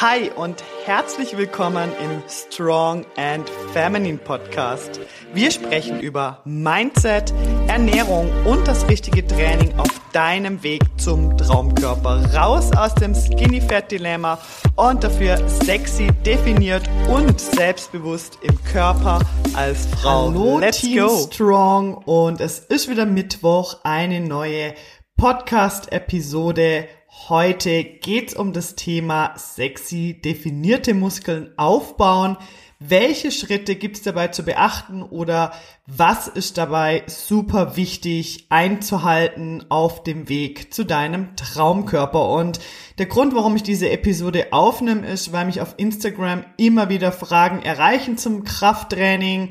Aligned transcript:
Hi 0.00 0.30
und 0.34 0.64
herzlich 0.86 1.36
willkommen 1.36 1.90
im 2.02 2.22
Strong 2.26 3.04
and 3.18 3.50
Feminine 3.74 4.16
Podcast. 4.16 4.98
Wir 5.34 5.50
sprechen 5.50 6.00
über 6.00 6.40
Mindset, 6.46 7.34
Ernährung 7.68 8.30
und 8.46 8.66
das 8.66 8.88
richtige 8.88 9.26
Training 9.26 9.78
auf 9.78 9.90
deinem 10.14 10.62
Weg 10.62 10.80
zum 10.96 11.36
Traumkörper. 11.36 12.34
Raus 12.34 12.74
aus 12.74 12.94
dem 12.94 13.14
Skinny 13.14 13.60
Fat 13.60 13.92
Dilemma 13.92 14.38
und 14.76 15.04
dafür 15.04 15.46
sexy, 15.46 16.08
definiert 16.24 16.88
und 17.10 17.38
selbstbewusst 17.38 18.38
im 18.40 18.58
Körper 18.72 19.20
als 19.52 19.84
Frau. 19.84 20.28
Hallo 20.28 20.58
Let's 20.60 20.80
Team 20.80 21.06
go. 21.06 21.28
Strong 21.30 21.94
und 22.06 22.40
es 22.40 22.60
ist 22.60 22.88
wieder 22.88 23.04
Mittwoch, 23.04 23.76
eine 23.84 24.20
neue 24.20 24.72
Podcast-Episode. 25.18 26.88
Heute 27.12 27.82
geht's 27.82 28.34
um 28.34 28.52
das 28.52 28.76
Thema 28.76 29.34
sexy 29.36 30.20
definierte 30.24 30.94
Muskeln 30.94 31.50
aufbauen. 31.56 32.36
Welche 32.78 33.32
Schritte 33.32 33.74
gibt's 33.74 34.02
dabei 34.02 34.28
zu 34.28 34.44
beachten 34.44 35.02
oder 35.02 35.52
was 35.88 36.28
ist 36.28 36.56
dabei 36.56 37.02
super 37.08 37.76
wichtig 37.76 38.46
einzuhalten 38.48 39.66
auf 39.70 40.04
dem 40.04 40.28
Weg 40.28 40.72
zu 40.72 40.84
deinem 40.84 41.34
Traumkörper? 41.34 42.28
Und 42.28 42.60
der 42.98 43.06
Grund, 43.06 43.34
warum 43.34 43.56
ich 43.56 43.64
diese 43.64 43.90
Episode 43.90 44.52
aufnehme, 44.52 45.04
ist, 45.08 45.32
weil 45.32 45.46
mich 45.46 45.60
auf 45.60 45.74
Instagram 45.78 46.44
immer 46.58 46.90
wieder 46.90 47.10
Fragen 47.10 47.60
erreichen 47.60 48.18
zum 48.18 48.44
Krafttraining. 48.44 49.50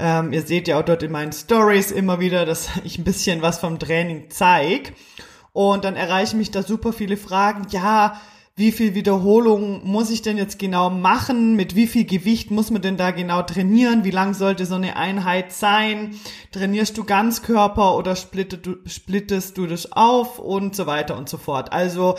Ähm, 0.00 0.32
ihr 0.32 0.42
seht 0.42 0.66
ja 0.66 0.80
auch 0.80 0.84
dort 0.84 1.04
in 1.04 1.12
meinen 1.12 1.32
Stories 1.32 1.92
immer 1.92 2.18
wieder, 2.18 2.44
dass 2.44 2.70
ich 2.84 2.98
ein 2.98 3.04
bisschen 3.04 3.40
was 3.40 3.60
vom 3.60 3.78
Training 3.78 4.30
zeige. 4.30 4.90
Und 5.58 5.82
dann 5.82 5.96
erreichen 5.96 6.38
mich 6.38 6.52
da 6.52 6.62
super 6.62 6.92
viele 6.92 7.16
Fragen. 7.16 7.66
Ja, 7.70 8.20
wie 8.54 8.70
viel 8.70 8.94
Wiederholungen 8.94 9.80
muss 9.82 10.08
ich 10.08 10.22
denn 10.22 10.36
jetzt 10.36 10.60
genau 10.60 10.88
machen? 10.88 11.56
Mit 11.56 11.74
wie 11.74 11.88
viel 11.88 12.04
Gewicht 12.04 12.52
muss 12.52 12.70
man 12.70 12.80
denn 12.80 12.96
da 12.96 13.10
genau 13.10 13.42
trainieren? 13.42 14.04
Wie 14.04 14.12
lang 14.12 14.34
sollte 14.34 14.66
so 14.66 14.76
eine 14.76 14.94
Einheit 14.94 15.52
sein? 15.52 16.14
Trainierst 16.52 16.96
du 16.96 17.02
Ganzkörper 17.02 17.96
oder 17.96 18.14
splittest 18.14 18.66
du, 18.66 18.76
splittest 18.86 19.58
du 19.58 19.66
das 19.66 19.90
auf 19.90 20.38
und 20.38 20.76
so 20.76 20.86
weiter 20.86 21.18
und 21.18 21.28
so 21.28 21.38
fort. 21.38 21.72
Also 21.72 22.14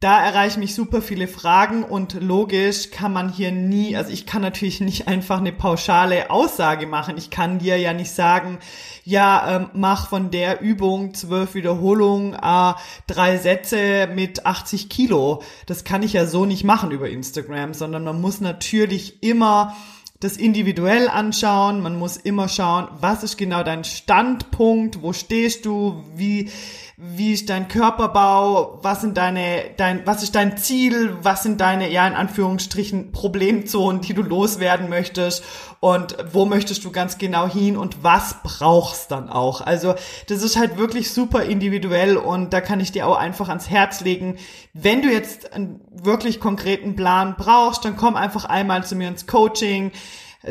da 0.00 0.22
erreichen 0.22 0.60
mich 0.60 0.74
super 0.74 1.00
viele 1.00 1.26
Fragen 1.26 1.82
und 1.82 2.20
logisch 2.20 2.90
kann 2.90 3.14
man 3.14 3.32
hier 3.32 3.50
nie, 3.50 3.96
also 3.96 4.10
ich 4.10 4.26
kann 4.26 4.42
natürlich 4.42 4.80
nicht 4.82 5.08
einfach 5.08 5.38
eine 5.38 5.52
pauschale 5.52 6.30
Aussage 6.30 6.86
machen. 6.86 7.16
Ich 7.16 7.30
kann 7.30 7.58
dir 7.58 7.78
ja 7.78 7.94
nicht 7.94 8.10
sagen, 8.10 8.58
ja, 9.04 9.56
ähm, 9.56 9.70
mach 9.72 10.10
von 10.10 10.30
der 10.30 10.60
Übung 10.60 11.14
zwölf 11.14 11.54
Wiederholungen, 11.54 12.34
äh, 12.34 12.74
drei 13.06 13.38
Sätze 13.38 14.06
mit 14.14 14.44
80 14.44 14.90
Kilo. 14.90 15.42
Das 15.64 15.84
kann 15.84 16.02
ich 16.02 16.12
ja 16.12 16.26
so 16.26 16.44
nicht 16.44 16.64
machen 16.64 16.90
über 16.90 17.08
Instagram, 17.08 17.72
sondern 17.72 18.04
man 18.04 18.20
muss 18.20 18.42
natürlich 18.42 19.22
immer 19.22 19.74
das 20.20 20.36
individuell 20.36 21.08
anschauen. 21.08 21.80
Man 21.80 21.98
muss 21.98 22.16
immer 22.16 22.48
schauen, 22.48 22.88
was 23.00 23.22
ist 23.22 23.36
genau 23.36 23.62
dein 23.62 23.84
Standpunkt, 23.84 25.02
wo 25.02 25.12
stehst 25.12 25.64
du, 25.64 26.04
wie 26.14 26.50
wie 26.98 27.34
ist 27.34 27.50
dein 27.50 27.68
Körperbau, 27.68 28.78
was 28.80 29.02
sind 29.02 29.18
deine, 29.18 29.64
dein, 29.76 30.06
was 30.06 30.22
ist 30.22 30.34
dein 30.34 30.56
Ziel, 30.56 31.14
was 31.20 31.42
sind 31.42 31.60
deine, 31.60 31.90
ja, 31.90 32.06
in 32.06 32.14
Anführungsstrichen 32.14 33.12
Problemzonen, 33.12 34.00
die 34.00 34.14
du 34.14 34.22
loswerden 34.22 34.88
möchtest 34.88 35.44
und 35.80 36.16
wo 36.32 36.46
möchtest 36.46 36.86
du 36.86 36.92
ganz 36.92 37.18
genau 37.18 37.46
hin 37.46 37.76
und 37.76 38.02
was 38.02 38.36
brauchst 38.42 39.10
dann 39.10 39.28
auch. 39.28 39.60
Also, 39.60 39.94
das 40.28 40.42
ist 40.42 40.56
halt 40.56 40.78
wirklich 40.78 41.12
super 41.12 41.42
individuell 41.42 42.16
und 42.16 42.54
da 42.54 42.62
kann 42.62 42.80
ich 42.80 42.92
dir 42.92 43.06
auch 43.06 43.18
einfach 43.18 43.50
ans 43.50 43.68
Herz 43.68 44.00
legen, 44.00 44.38
wenn 44.72 45.02
du 45.02 45.12
jetzt 45.12 45.52
einen 45.52 45.82
wirklich 45.92 46.40
konkreten 46.40 46.96
Plan 46.96 47.34
brauchst, 47.36 47.84
dann 47.84 47.98
komm 47.98 48.16
einfach 48.16 48.46
einmal 48.46 48.86
zu 48.86 48.96
mir 48.96 49.08
ins 49.08 49.26
Coaching. 49.26 49.92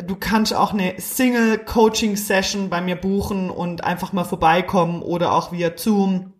Du 0.06 0.14
kannst 0.14 0.54
auch 0.54 0.72
eine 0.72 0.94
Single-Coaching-Session 1.00 2.68
bei 2.68 2.80
mir 2.80 2.96
buchen 2.96 3.50
und 3.50 3.82
einfach 3.82 4.12
mal 4.12 4.24
vorbeikommen 4.24 5.02
oder 5.02 5.32
auch 5.32 5.50
via 5.50 5.72
Zoom. 5.74 6.34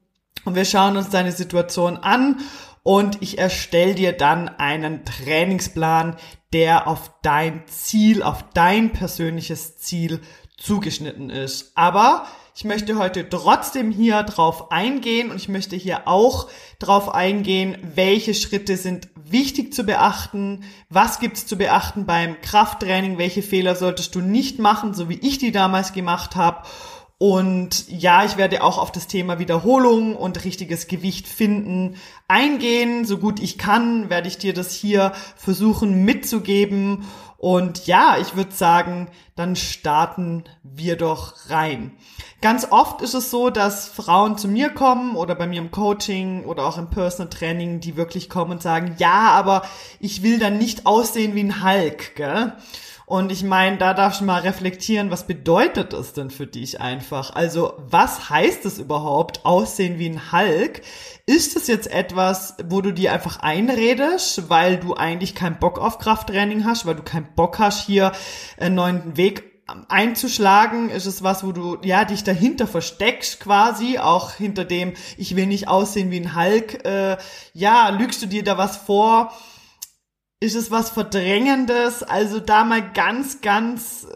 Und 0.46 0.54
wir 0.54 0.64
schauen 0.64 0.96
uns 0.96 1.10
deine 1.10 1.32
Situation 1.32 1.96
an 1.96 2.36
und 2.84 3.20
ich 3.20 3.36
erstelle 3.36 3.96
dir 3.96 4.12
dann 4.12 4.48
einen 4.48 5.04
Trainingsplan, 5.04 6.16
der 6.52 6.86
auf 6.86 7.10
dein 7.20 7.66
Ziel, 7.66 8.22
auf 8.22 8.44
dein 8.54 8.92
persönliches 8.92 9.76
Ziel 9.76 10.20
zugeschnitten 10.56 11.30
ist. 11.30 11.72
Aber 11.74 12.26
ich 12.54 12.64
möchte 12.64 12.96
heute 12.96 13.28
trotzdem 13.28 13.90
hier 13.90 14.22
drauf 14.22 14.70
eingehen 14.70 15.32
und 15.32 15.36
ich 15.36 15.48
möchte 15.48 15.74
hier 15.74 16.06
auch 16.06 16.48
drauf 16.78 17.12
eingehen, 17.12 17.76
welche 17.82 18.32
Schritte 18.32 18.76
sind 18.76 19.08
wichtig 19.16 19.74
zu 19.74 19.82
beachten, 19.82 20.62
was 20.88 21.18
gibt's 21.18 21.44
zu 21.44 21.58
beachten 21.58 22.06
beim 22.06 22.40
Krafttraining, 22.40 23.18
welche 23.18 23.42
Fehler 23.42 23.74
solltest 23.74 24.14
du 24.14 24.20
nicht 24.20 24.60
machen, 24.60 24.94
so 24.94 25.08
wie 25.08 25.18
ich 25.18 25.38
die 25.38 25.50
damals 25.50 25.92
gemacht 25.92 26.36
habe 26.36 26.62
und 27.18 27.88
ja, 27.88 28.24
ich 28.24 28.36
werde 28.36 28.62
auch 28.62 28.76
auf 28.76 28.92
das 28.92 29.06
Thema 29.06 29.38
Wiederholung 29.38 30.16
und 30.16 30.44
richtiges 30.44 30.86
Gewicht 30.86 31.26
finden 31.26 31.96
eingehen. 32.28 33.06
So 33.06 33.16
gut 33.16 33.40
ich 33.40 33.56
kann, 33.56 34.10
werde 34.10 34.28
ich 34.28 34.36
dir 34.36 34.52
das 34.52 34.72
hier 34.74 35.12
versuchen 35.34 36.04
mitzugeben. 36.04 37.06
Und 37.38 37.86
ja, 37.86 38.18
ich 38.20 38.36
würde 38.36 38.52
sagen, 38.52 39.08
dann 39.34 39.56
starten 39.56 40.44
wir 40.62 40.96
doch 40.96 41.48
rein. 41.48 41.92
Ganz 42.42 42.68
oft 42.70 43.00
ist 43.00 43.14
es 43.14 43.30
so, 43.30 43.48
dass 43.48 43.88
Frauen 43.88 44.36
zu 44.36 44.46
mir 44.46 44.68
kommen 44.68 45.16
oder 45.16 45.34
bei 45.34 45.46
mir 45.46 45.60
im 45.60 45.70
Coaching 45.70 46.44
oder 46.44 46.66
auch 46.66 46.76
im 46.76 46.90
Personal 46.90 47.30
Training, 47.30 47.80
die 47.80 47.96
wirklich 47.96 48.28
kommen 48.28 48.52
und 48.52 48.62
sagen, 48.62 48.94
ja, 48.98 49.30
aber 49.30 49.62
ich 50.00 50.22
will 50.22 50.38
dann 50.38 50.58
nicht 50.58 50.84
aussehen 50.84 51.34
wie 51.34 51.44
ein 51.44 51.64
Hulk, 51.64 52.14
gell? 52.14 52.52
Und 53.06 53.30
ich 53.30 53.44
meine, 53.44 53.76
da 53.78 53.94
darfst 53.94 54.20
du 54.20 54.24
mal 54.24 54.40
reflektieren, 54.40 55.12
was 55.12 55.28
bedeutet 55.28 55.92
das 55.92 56.12
denn 56.12 56.28
für 56.28 56.48
dich 56.48 56.80
einfach? 56.80 57.34
Also, 57.36 57.74
was 57.78 58.30
heißt 58.30 58.66
es 58.66 58.80
überhaupt, 58.80 59.46
aussehen 59.46 60.00
wie 60.00 60.08
ein 60.08 60.32
Hulk? 60.32 60.82
Ist 61.24 61.54
es 61.56 61.68
jetzt 61.68 61.86
etwas, 61.86 62.56
wo 62.64 62.80
du 62.80 62.92
dir 62.92 63.12
einfach 63.12 63.38
einredest, 63.38 64.50
weil 64.50 64.78
du 64.78 64.94
eigentlich 64.94 65.36
keinen 65.36 65.60
Bock 65.60 65.78
auf 65.78 65.98
Krafttraining 65.98 66.64
hast, 66.64 66.84
weil 66.84 66.96
du 66.96 67.02
keinen 67.02 67.32
Bock 67.36 67.60
hast, 67.60 67.86
hier 67.86 68.10
einen 68.58 68.74
neuen 68.74 69.16
Weg 69.16 69.44
einzuschlagen? 69.88 70.90
Ist 70.90 71.06
es 71.06 71.22
was, 71.22 71.44
wo 71.44 71.52
du 71.52 71.78
ja 71.82 72.04
dich 72.04 72.24
dahinter 72.24 72.66
versteckst 72.66 73.38
quasi, 73.38 73.98
auch 73.98 74.32
hinter 74.32 74.64
dem 74.64 74.94
ich 75.16 75.36
will 75.36 75.46
nicht 75.46 75.68
aussehen 75.68 76.10
wie 76.10 76.20
ein 76.20 76.34
Hulk? 76.34 76.84
Äh, 76.84 77.18
ja, 77.52 77.88
lügst 77.90 78.20
du 78.22 78.26
dir 78.26 78.42
da 78.42 78.58
was 78.58 78.76
vor? 78.76 79.32
Ist 80.40 80.54
es 80.54 80.70
was 80.70 80.90
Verdrängendes? 80.90 82.02
Also 82.02 82.40
da 82.40 82.64
mal 82.64 82.92
ganz, 82.92 83.40
ganz 83.40 84.06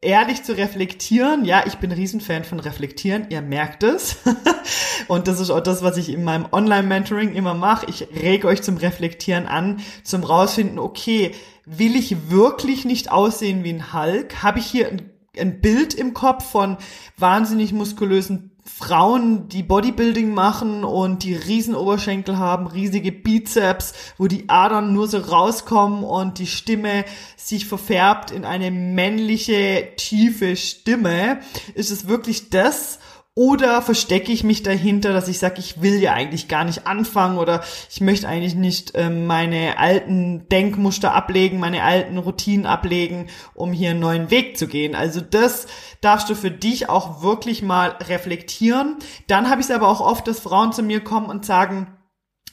ehrlich 0.00 0.42
zu 0.42 0.56
reflektieren. 0.56 1.44
Ja, 1.44 1.64
ich 1.66 1.76
bin 1.76 1.92
Riesenfan 1.92 2.44
von 2.44 2.60
Reflektieren, 2.60 3.26
ihr 3.30 3.42
merkt 3.42 3.82
es. 3.82 4.16
Und 5.08 5.28
das 5.28 5.40
ist 5.40 5.50
auch 5.50 5.60
das, 5.60 5.82
was 5.82 5.96
ich 5.96 6.08
in 6.08 6.24
meinem 6.24 6.46
Online-Mentoring 6.50 7.34
immer 7.34 7.54
mache. 7.54 7.86
Ich 7.88 8.08
rege 8.10 8.46
euch 8.46 8.62
zum 8.62 8.76
Reflektieren 8.76 9.46
an, 9.46 9.80
zum 10.02 10.24
rausfinden, 10.24 10.78
okay, 10.78 11.32
will 11.66 11.96
ich 11.96 12.30
wirklich 12.30 12.84
nicht 12.84 13.12
aussehen 13.12 13.62
wie 13.64 13.72
ein 13.72 13.92
Hulk? 13.92 14.42
Habe 14.42 14.60
ich 14.60 14.66
hier 14.66 14.88
ein, 14.88 15.10
ein 15.38 15.60
Bild 15.60 15.92
im 15.92 16.14
Kopf 16.14 16.50
von 16.50 16.78
wahnsinnig 17.18 17.72
muskulösen 17.72 18.55
Frauen, 18.66 19.48
die 19.48 19.62
Bodybuilding 19.62 20.34
machen 20.34 20.84
und 20.84 21.22
die 21.22 21.34
Riesenoberschenkel 21.34 22.36
haben, 22.36 22.66
riesige 22.66 23.12
Bizeps, 23.12 23.94
wo 24.18 24.26
die 24.26 24.48
Adern 24.48 24.92
nur 24.92 25.08
so 25.08 25.18
rauskommen 25.18 26.02
und 26.04 26.38
die 26.38 26.46
Stimme 26.46 27.04
sich 27.36 27.66
verfärbt 27.66 28.32
in 28.32 28.44
eine 28.44 28.70
männliche, 28.70 29.88
tiefe 29.96 30.56
Stimme. 30.56 31.38
Ist 31.74 31.90
es 31.90 32.08
wirklich 32.08 32.50
das? 32.50 32.98
Oder 33.38 33.82
verstecke 33.82 34.32
ich 34.32 34.44
mich 34.44 34.62
dahinter, 34.62 35.12
dass 35.12 35.28
ich 35.28 35.38
sage, 35.38 35.56
ich 35.58 35.82
will 35.82 36.00
ja 36.00 36.14
eigentlich 36.14 36.48
gar 36.48 36.64
nicht 36.64 36.86
anfangen 36.86 37.36
oder 37.36 37.62
ich 37.90 38.00
möchte 38.00 38.26
eigentlich 38.26 38.54
nicht 38.54 38.94
äh, 38.94 39.10
meine 39.10 39.78
alten 39.78 40.48
Denkmuster 40.48 41.12
ablegen, 41.12 41.60
meine 41.60 41.82
alten 41.82 42.16
Routinen 42.16 42.64
ablegen, 42.64 43.26
um 43.52 43.74
hier 43.74 43.90
einen 43.90 44.00
neuen 44.00 44.30
Weg 44.30 44.56
zu 44.56 44.66
gehen. 44.66 44.94
Also 44.94 45.20
das 45.20 45.66
darfst 46.00 46.30
du 46.30 46.34
für 46.34 46.50
dich 46.50 46.88
auch 46.88 47.22
wirklich 47.22 47.60
mal 47.60 47.90
reflektieren. 48.08 48.96
Dann 49.26 49.50
habe 49.50 49.60
ich 49.60 49.66
es 49.66 49.70
aber 49.70 49.88
auch 49.88 50.00
oft, 50.00 50.26
dass 50.26 50.40
Frauen 50.40 50.72
zu 50.72 50.82
mir 50.82 51.04
kommen 51.04 51.26
und 51.26 51.44
sagen, 51.44 51.88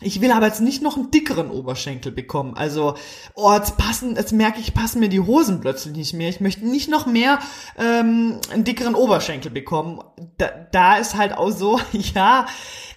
ich 0.02 0.22
will 0.22 0.32
aber 0.32 0.48
jetzt 0.48 0.62
nicht 0.62 0.82
noch 0.82 0.98
einen 0.98 1.12
dickeren 1.12 1.50
Oberschenkel 1.50 2.12
bekommen. 2.12 2.56
Also, 2.56 2.96
oh, 3.36 3.54
jetzt 3.54 3.78
passen, 3.78 4.16
jetzt 4.16 4.34
merke 4.34 4.60
ich, 4.60 4.74
passen 4.74 5.00
mir 5.00 5.10
die 5.10 5.22
Hosen 5.22 5.62
plötzlich 5.62 5.96
nicht 5.96 6.14
mehr. 6.14 6.30
Ich 6.30 6.42
möchte 6.42 6.68
nicht 6.68 6.90
noch 6.90 7.06
mehr 7.06 7.40
ähm, 7.78 8.40
einen 8.52 8.64
dickeren 8.64 8.96
Oberschenkel 8.96 9.52
bekommen. 9.52 10.02
Da, 10.38 10.50
da 10.72 10.98
ist 10.98 11.16
halt 11.16 11.34
auch 11.34 11.52
so, 11.52 11.80
ja, 11.92 12.48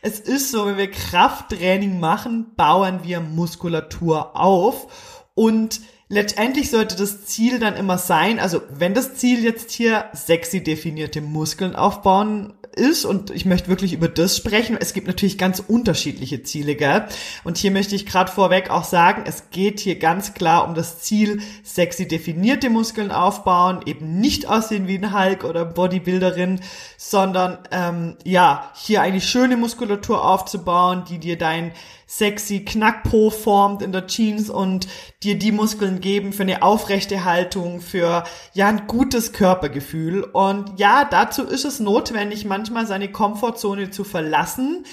es 0.03 0.21
ist 0.21 0.51
so, 0.51 0.67
wenn 0.67 0.77
wir 0.77 0.91
Krafttraining 0.91 2.01
machen, 2.01 2.55
bauen 2.57 3.01
wir 3.03 3.21
Muskulatur 3.21 4.37
auf 4.37 5.29
und 5.35 5.81
letztendlich 6.09 6.71
sollte 6.71 6.97
das 6.97 7.25
Ziel 7.25 7.59
dann 7.59 7.77
immer 7.77 7.99
sein, 7.99 8.39
also 8.39 8.63
wenn 8.71 8.95
das 8.95 9.15
Ziel 9.15 9.43
jetzt 9.43 9.71
hier 9.71 10.07
sexy 10.13 10.63
definierte 10.63 11.21
Muskeln 11.21 11.75
aufbauen 11.75 12.55
ist 12.77 13.05
und 13.05 13.31
ich 13.31 13.47
möchte 13.47 13.69
wirklich 13.69 13.93
über 13.93 14.09
das 14.09 14.37
sprechen. 14.37 14.77
Es 14.79 14.93
gibt 14.93 15.07
natürlich 15.07 15.39
ganz 15.39 15.61
unterschiedliche 15.61 16.43
Ziele, 16.43 16.77
gell? 16.77 17.07
Und 17.43 17.57
hier 17.57 17.71
möchte 17.71 17.97
ich 17.97 18.07
gerade 18.07 18.31
vorweg 18.31 18.71
auch 18.71 18.85
sagen, 18.85 19.25
es 19.27 19.51
geht 19.51 19.81
hier 19.81 19.99
ganz 19.99 20.35
klar 20.35 20.69
um 20.69 20.75
das 20.75 21.01
Ziel, 21.01 21.41
sexy 21.65 22.07
definierte 22.07 22.71
Muskeln 22.71 23.11
aufbauen, 23.11 23.81
eben 23.87 24.21
nicht 24.21 24.47
aussehen 24.47 24.87
wie 24.87 24.99
ein 24.99 25.19
Hulk 25.19 25.45
oder 25.45 25.65
Bodybuilderin, 25.65 26.61
sondern 26.97 27.59
ähm, 27.71 28.17
ja, 28.25 28.71
hier 28.75 29.03
eigentlich 29.03 29.27
schöne 29.29 29.57
Muskulatur 29.57 30.25
aufzubauen, 30.25 31.05
die 31.09 31.19
dir 31.19 31.39
dein 31.39 31.73
sexy 32.07 32.65
Knackpo 32.65 33.31
formt 33.31 33.83
in 33.83 33.91
der 33.91 34.07
Jeans 34.07 34.49
und 34.49 34.87
dir 35.25 35.39
die 35.39 35.51
Muskeln 35.51 36.01
geben 36.01 36.33
für 36.33 36.45
eine 36.45 36.63
aufrechte 36.63 37.25
Haltung, 37.25 37.81
für 37.81 38.23
ja 38.53 38.69
ein 38.69 38.87
gutes 38.87 39.33
Körpergefühl. 39.33 40.23
Und 40.23 40.79
ja, 40.79 41.05
dazu 41.05 41.43
ist 41.43 41.65
es 41.65 41.81
notwendig, 41.81 42.45
manchmal 42.45 42.66
seine 42.87 43.11
Komfortzone 43.11 43.91
zu 43.91 44.05
verlassen. 44.05 44.85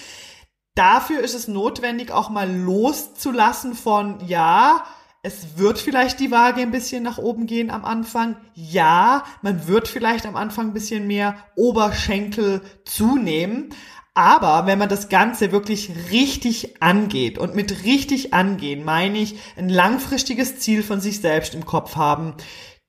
Dafür 0.75 1.21
ist 1.21 1.35
es 1.35 1.47
notwendig, 1.47 2.11
auch 2.11 2.29
mal 2.29 2.51
loszulassen 2.51 3.75
von, 3.75 4.17
ja, 4.25 4.83
es 5.21 5.57
wird 5.57 5.79
vielleicht 5.79 6.19
die 6.19 6.31
Waage 6.31 6.61
ein 6.61 6.71
bisschen 6.71 7.01
nach 7.01 7.17
oben 7.17 7.45
gehen 7.45 7.69
am 7.69 7.85
Anfang. 7.85 8.35
Ja, 8.55 9.23
man 9.41 9.67
wird 9.67 9.87
vielleicht 9.87 10.25
am 10.25 10.35
Anfang 10.35 10.67
ein 10.67 10.73
bisschen 10.73 11.07
mehr 11.07 11.35
Oberschenkel 11.55 12.61
zunehmen. 12.83 13.69
Aber 14.15 14.67
wenn 14.67 14.77
man 14.77 14.89
das 14.89 15.09
Ganze 15.09 15.51
wirklich 15.51 15.91
richtig 16.11 16.81
angeht 16.81 17.37
und 17.37 17.55
mit 17.55 17.83
richtig 17.83 18.33
angehen, 18.33 18.83
meine 18.83 19.17
ich 19.17 19.35
ein 19.55 19.69
langfristiges 19.69 20.59
Ziel 20.59 20.83
von 20.83 20.99
sich 20.99 21.21
selbst 21.21 21.55
im 21.55 21.65
Kopf 21.65 21.95
haben, 21.95 22.35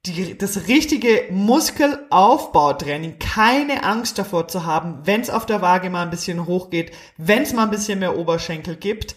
die, 0.07 0.37
das 0.37 0.69
richtige 0.69 1.25
Muskelaufbautraining, 1.31 3.19
keine 3.19 3.85
Angst 3.85 4.19
davor 4.19 4.49
zu 4.49 4.67
haben, 4.67 4.99
wenn 5.05 5.23
es 5.23 5.31
auf 5.31 5.47
der 5.47 5.63
Waage 5.63 5.89
mal 5.91 6.03
ein 6.03 6.11
bisschen 6.11 6.47
hochgeht, 6.47 6.93
wenn 7.17 7.43
es 7.43 7.53
mal 7.53 7.65
ein 7.65 7.71
bisschen 7.71 8.01
mehr 8.01 8.19
Oberschenkel 8.19 8.77
gibt, 8.77 9.17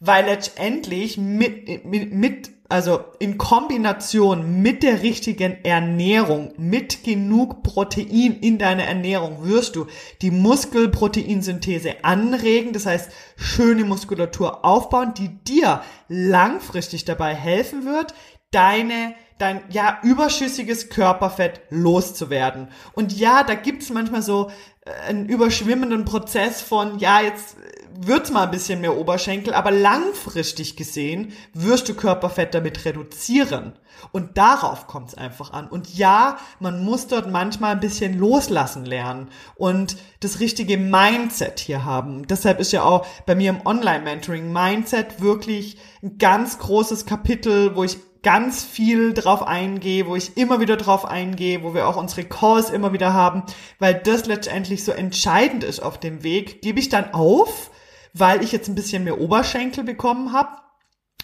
weil 0.00 0.26
letztendlich 0.26 1.18
mit, 1.18 1.84
mit, 1.84 2.12
mit 2.12 2.50
also 2.68 3.00
in 3.18 3.38
Kombination 3.38 4.60
mit 4.60 4.82
der 4.82 5.02
richtigen 5.02 5.64
Ernährung, 5.64 6.52
mit 6.58 7.02
genug 7.02 7.62
Protein 7.62 8.38
in 8.40 8.58
deiner 8.58 8.84
Ernährung 8.84 9.44
wirst 9.44 9.74
du 9.74 9.86
die 10.20 10.30
Muskelproteinsynthese 10.30 12.04
anregen, 12.04 12.74
das 12.74 12.84
heißt 12.84 13.10
schöne 13.36 13.84
Muskulatur 13.84 14.66
aufbauen, 14.66 15.14
die 15.14 15.30
dir 15.44 15.82
langfristig 16.08 17.06
dabei 17.06 17.34
helfen 17.34 17.86
wird, 17.86 18.12
deine 18.50 19.14
dein 19.38 19.62
ja 19.70 19.98
überschüssiges 20.02 20.88
Körperfett 20.88 21.62
loszuwerden. 21.70 22.68
Und 22.92 23.12
ja, 23.12 23.42
da 23.44 23.54
gibt's 23.54 23.90
manchmal 23.90 24.22
so 24.22 24.50
äh, 24.84 25.08
einen 25.08 25.26
überschwimmenden 25.26 26.04
Prozess 26.04 26.60
von 26.60 26.98
ja, 26.98 27.20
jetzt 27.20 27.56
wird's 28.00 28.30
mal 28.30 28.44
ein 28.44 28.50
bisschen 28.50 28.80
mehr 28.80 28.96
Oberschenkel, 28.96 29.54
aber 29.54 29.70
langfristig 29.70 30.76
gesehen 30.76 31.32
wirst 31.52 31.88
du 31.88 31.94
Körperfett 31.94 32.54
damit 32.54 32.84
reduzieren. 32.84 33.72
Und 34.12 34.38
darauf 34.38 34.86
kommt's 34.86 35.14
einfach 35.14 35.52
an. 35.52 35.66
Und 35.66 35.96
ja, 35.96 36.38
man 36.60 36.84
muss 36.84 37.08
dort 37.08 37.28
manchmal 37.28 37.72
ein 37.72 37.80
bisschen 37.80 38.16
loslassen 38.16 38.84
lernen 38.84 39.30
und 39.56 39.96
das 40.20 40.38
richtige 40.38 40.78
Mindset 40.78 41.58
hier 41.58 41.84
haben. 41.84 42.26
Deshalb 42.28 42.60
ist 42.60 42.72
ja 42.72 42.84
auch 42.84 43.06
bei 43.26 43.34
mir 43.34 43.50
im 43.50 43.66
Online-Mentoring 43.66 44.52
Mindset 44.52 45.20
wirklich 45.20 45.78
ein 46.02 46.18
ganz 46.18 46.58
großes 46.58 47.06
Kapitel, 47.06 47.74
wo 47.74 47.82
ich 47.82 47.98
ganz 48.22 48.64
viel 48.64 49.14
drauf 49.14 49.42
eingehe, 49.42 50.06
wo 50.06 50.16
ich 50.16 50.36
immer 50.36 50.60
wieder 50.60 50.76
drauf 50.76 51.04
eingehe, 51.04 51.62
wo 51.62 51.74
wir 51.74 51.86
auch 51.86 51.96
unsere 51.96 52.24
Calls 52.24 52.70
immer 52.70 52.92
wieder 52.92 53.12
haben, 53.12 53.44
weil 53.78 53.94
das 53.94 54.26
letztendlich 54.26 54.84
so 54.84 54.92
entscheidend 54.92 55.64
ist 55.64 55.80
auf 55.80 55.98
dem 55.98 56.22
Weg, 56.22 56.62
gebe 56.62 56.80
ich 56.80 56.88
dann 56.88 57.14
auf, 57.14 57.70
weil 58.14 58.42
ich 58.42 58.52
jetzt 58.52 58.68
ein 58.68 58.74
bisschen 58.74 59.04
mehr 59.04 59.20
Oberschenkel 59.20 59.84
bekommen 59.84 60.32
habe, 60.32 60.50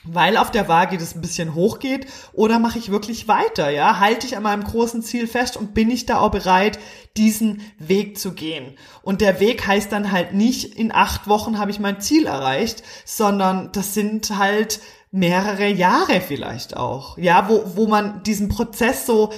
weil 0.05 0.37
auf 0.37 0.51
der 0.51 0.69
Waage 0.69 0.99
das 0.99 1.15
ein 1.15 1.23
bisschen 1.23 1.55
hochgeht 1.55 2.07
oder 2.33 2.59
mache 2.59 2.79
ich 2.79 2.91
wirklich 2.91 3.27
weiter, 3.27 3.71
ja? 3.71 4.01
Halte 4.01 4.27
ich 4.27 4.37
an 4.37 4.43
meinem 4.43 4.65
großen 4.65 5.03
Ziel 5.03 5.27
fest 5.27 5.57
und 5.57 5.73
bin 5.73 5.91
ich 5.91 6.05
da 6.05 6.19
auch 6.19 6.31
bereit, 6.31 6.79
diesen 7.17 7.63
Weg 7.79 8.19
zu 8.19 8.33
gehen? 8.33 8.77
Und 9.03 9.23
der 9.23 9.41
Weg 9.41 9.67
heißt 9.67 9.91
dann 9.91 10.13
halt 10.13 10.35
nicht, 10.35 10.75
in 10.75 10.93
acht 10.93 11.27
Wochen 11.27 11.59
habe 11.59 11.71
ich 11.71 11.81
mein 11.81 12.01
Ziel 12.01 12.27
erreicht, 12.27 12.83
sondern 13.07 13.73
das 13.73 13.95
sind 13.95 14.37
halt 14.37 14.81
mehrere 15.15 15.69
Jahre 15.69 16.21
vielleicht 16.21 16.77
auch, 16.77 17.17
ja, 17.19 17.49
wo, 17.49 17.63
wo 17.77 17.87
man 17.87 18.25
diesen 18.25 18.49
Prozess 18.49 19.07
so 19.07 19.33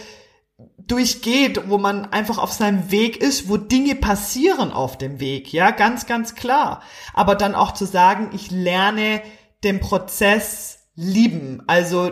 durchgeht, 0.79 1.69
wo 1.69 1.77
man 1.77 2.07
einfach 2.07 2.39
auf 2.39 2.51
seinem 2.51 2.91
Weg 2.91 3.19
ist, 3.19 3.51
wo 3.51 3.59
Dinge 3.59 3.95
passieren 3.95 4.73
auf 4.73 4.97
dem 4.97 5.21
Weg, 5.21 5.53
ja, 5.53 5.73
ganz, 5.73 6.07
ganz 6.07 6.35
klar. 6.35 6.81
Aber 7.13 7.35
dann 7.35 7.55
auch 7.55 7.73
zu 7.73 7.85
sagen, 7.85 8.31
ich 8.33 8.51
lerne 8.51 9.21
den 9.65 9.81
Prozess 9.81 10.79
lieben. 10.95 11.63
Also 11.67 12.11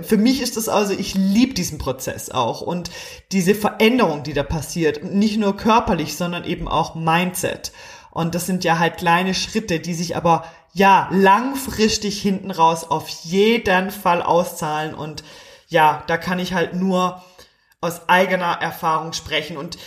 für 0.00 0.16
mich 0.16 0.40
ist 0.40 0.56
das 0.56 0.68
also, 0.68 0.92
ich 0.92 1.16
liebe 1.16 1.54
diesen 1.54 1.78
Prozess 1.78 2.30
auch 2.30 2.60
und 2.60 2.92
diese 3.32 3.56
Veränderung, 3.56 4.22
die 4.22 4.32
da 4.32 4.44
passiert, 4.44 5.02
nicht 5.02 5.38
nur 5.38 5.56
körperlich, 5.56 6.16
sondern 6.16 6.44
eben 6.44 6.68
auch 6.68 6.94
Mindset. 6.94 7.72
Und 8.12 8.36
das 8.36 8.46
sind 8.46 8.62
ja 8.62 8.78
halt 8.78 8.98
kleine 8.98 9.34
Schritte, 9.34 9.80
die 9.80 9.94
sich 9.94 10.14
aber 10.14 10.44
ja 10.72 11.08
langfristig 11.10 12.20
hinten 12.20 12.50
raus 12.50 12.84
auf 12.84 13.08
jeden 13.08 13.90
Fall 13.90 14.22
auszahlen 14.22 14.94
und 14.94 15.22
ja, 15.68 16.02
da 16.06 16.16
kann 16.16 16.38
ich 16.38 16.52
halt 16.52 16.74
nur 16.74 17.22
aus 17.80 18.08
eigener 18.08 18.58
Erfahrung 18.60 19.12
sprechen. 19.12 19.56
Und 19.56 19.78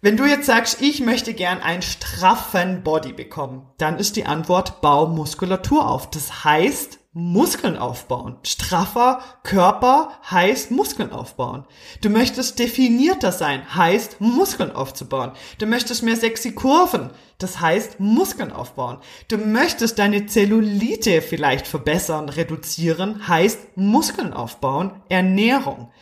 wenn 0.00 0.16
du 0.16 0.24
jetzt 0.24 0.46
sagst, 0.46 0.80
ich 0.80 1.00
möchte 1.00 1.34
gern 1.34 1.60
einen 1.60 1.82
straffen 1.82 2.82
Body 2.82 3.12
bekommen, 3.12 3.66
dann 3.78 3.98
ist 3.98 4.16
die 4.16 4.26
Antwort, 4.26 4.80
bau 4.80 5.06
Muskulatur 5.06 5.88
auf. 5.88 6.10
Das 6.10 6.44
heißt, 6.44 6.98
Muskeln 7.16 7.76
aufbauen. 7.76 8.36
Straffer 8.42 9.20
Körper 9.44 10.18
heißt 10.28 10.72
Muskeln 10.72 11.12
aufbauen. 11.12 11.64
Du 12.00 12.10
möchtest 12.10 12.58
definierter 12.58 13.30
sein, 13.30 13.62
heißt 13.72 14.20
Muskeln 14.20 14.72
aufzubauen. 14.72 15.30
Du 15.58 15.66
möchtest 15.66 16.02
mehr 16.02 16.16
sexy 16.16 16.52
Kurven, 16.56 17.10
das 17.38 17.60
heißt 17.60 18.00
Muskeln 18.00 18.50
aufbauen. 18.50 18.98
Du 19.28 19.38
möchtest 19.38 20.00
deine 20.00 20.26
Zellulite 20.26 21.22
vielleicht 21.22 21.68
verbessern, 21.68 22.28
reduzieren, 22.28 23.28
heißt 23.28 23.76
Muskeln 23.76 24.32
aufbauen, 24.32 25.00
Ernährung. 25.08 25.92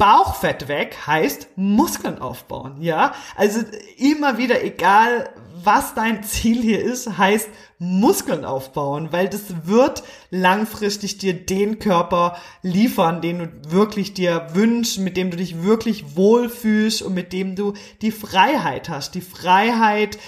Bauchfett 0.00 0.66
weg 0.68 0.96
heißt 1.06 1.48
Muskeln 1.56 2.20
aufbauen, 2.20 2.80
ja? 2.80 3.12
Also 3.36 3.60
immer 3.98 4.38
wieder, 4.38 4.64
egal 4.64 5.28
was 5.62 5.92
dein 5.92 6.22
Ziel 6.22 6.62
hier 6.62 6.82
ist, 6.82 7.18
heißt 7.18 7.50
Muskeln 7.78 8.46
aufbauen, 8.46 9.08
weil 9.10 9.28
das 9.28 9.66
wird 9.66 10.02
langfristig 10.30 11.18
dir 11.18 11.34
den 11.34 11.78
Körper 11.78 12.38
liefern, 12.62 13.20
den 13.20 13.38
du 13.40 13.72
wirklich 13.72 14.14
dir 14.14 14.46
wünschst, 14.54 15.00
mit 15.00 15.18
dem 15.18 15.30
du 15.30 15.36
dich 15.36 15.62
wirklich 15.62 16.16
wohlfühlst 16.16 17.02
und 17.02 17.12
mit 17.12 17.34
dem 17.34 17.54
du 17.54 17.74
die 18.00 18.10
Freiheit 18.10 18.88
hast. 18.88 19.14
Die 19.14 19.20
Freiheit, 19.20 20.18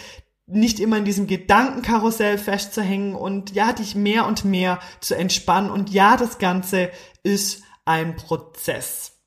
nicht 0.47 0.81
immer 0.81 0.99
in 0.99 1.07
diesem 1.07 1.27
Gedankenkarussell 1.27 2.37
festzuhängen 2.37 3.15
und 3.15 3.55
ja, 3.55 3.73
dich 3.73 3.95
mehr 3.95 4.27
und 4.27 4.45
mehr 4.45 4.81
zu 5.01 5.17
entspannen. 5.17 5.71
Und 5.71 5.89
ja, 5.89 6.19
das 6.19 6.37
Ganze 6.37 6.91
ist 7.23 7.63
ein 7.87 8.17
Prozess. 8.17 9.22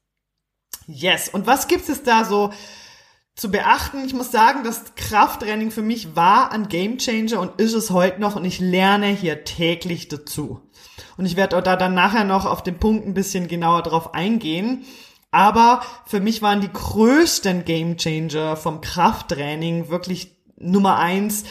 Yes. 0.88 1.30
Und 1.30 1.48
was 1.48 1.68
gibt 1.68 1.89
es 1.89 2.04
da 2.04 2.25
so 2.25 2.51
zu 3.36 3.51
beachten? 3.51 4.06
Ich 4.06 4.13
muss 4.13 4.32
sagen, 4.32 4.63
das 4.63 4.96
Krafttraining 4.96 5.72
für 5.72 5.82
mich 5.82 6.15
war 6.15 6.51
ein 6.51 6.70
Gamechanger 6.70 7.39
und 7.39 7.60
ist 7.60 7.74
es 7.74 7.92
heute 7.92 8.22
noch 8.22 8.36
und 8.36 8.46
ich 8.46 8.60
lerne 8.60 9.08
hier 9.08 9.44
täglich 9.44 10.08
dazu. 10.08 10.62
Und 11.18 11.25
ich 11.25 11.36
werde 11.36 11.62
da 11.62 11.75
dann 11.75 11.94
nachher 11.94 12.24
noch 12.24 12.46
auf 12.46 12.63
den 12.63 12.77
Punkt 12.77 13.06
ein 13.06 13.13
bisschen 13.13 13.48
genauer 13.48 13.84
drauf 13.84 14.13
eingehen. 14.13 14.86
Aber 15.32 15.82
für 16.06 16.22
mich 16.22 16.42
waren 16.42 16.62
die 16.62 16.72
größten 16.72 17.65
Gamechanger 17.65 18.56
vom 18.56 18.80
Krafttraining 18.80 19.89
wirklich 19.89 20.38
Nummer 20.58 20.98
eins 20.98 21.44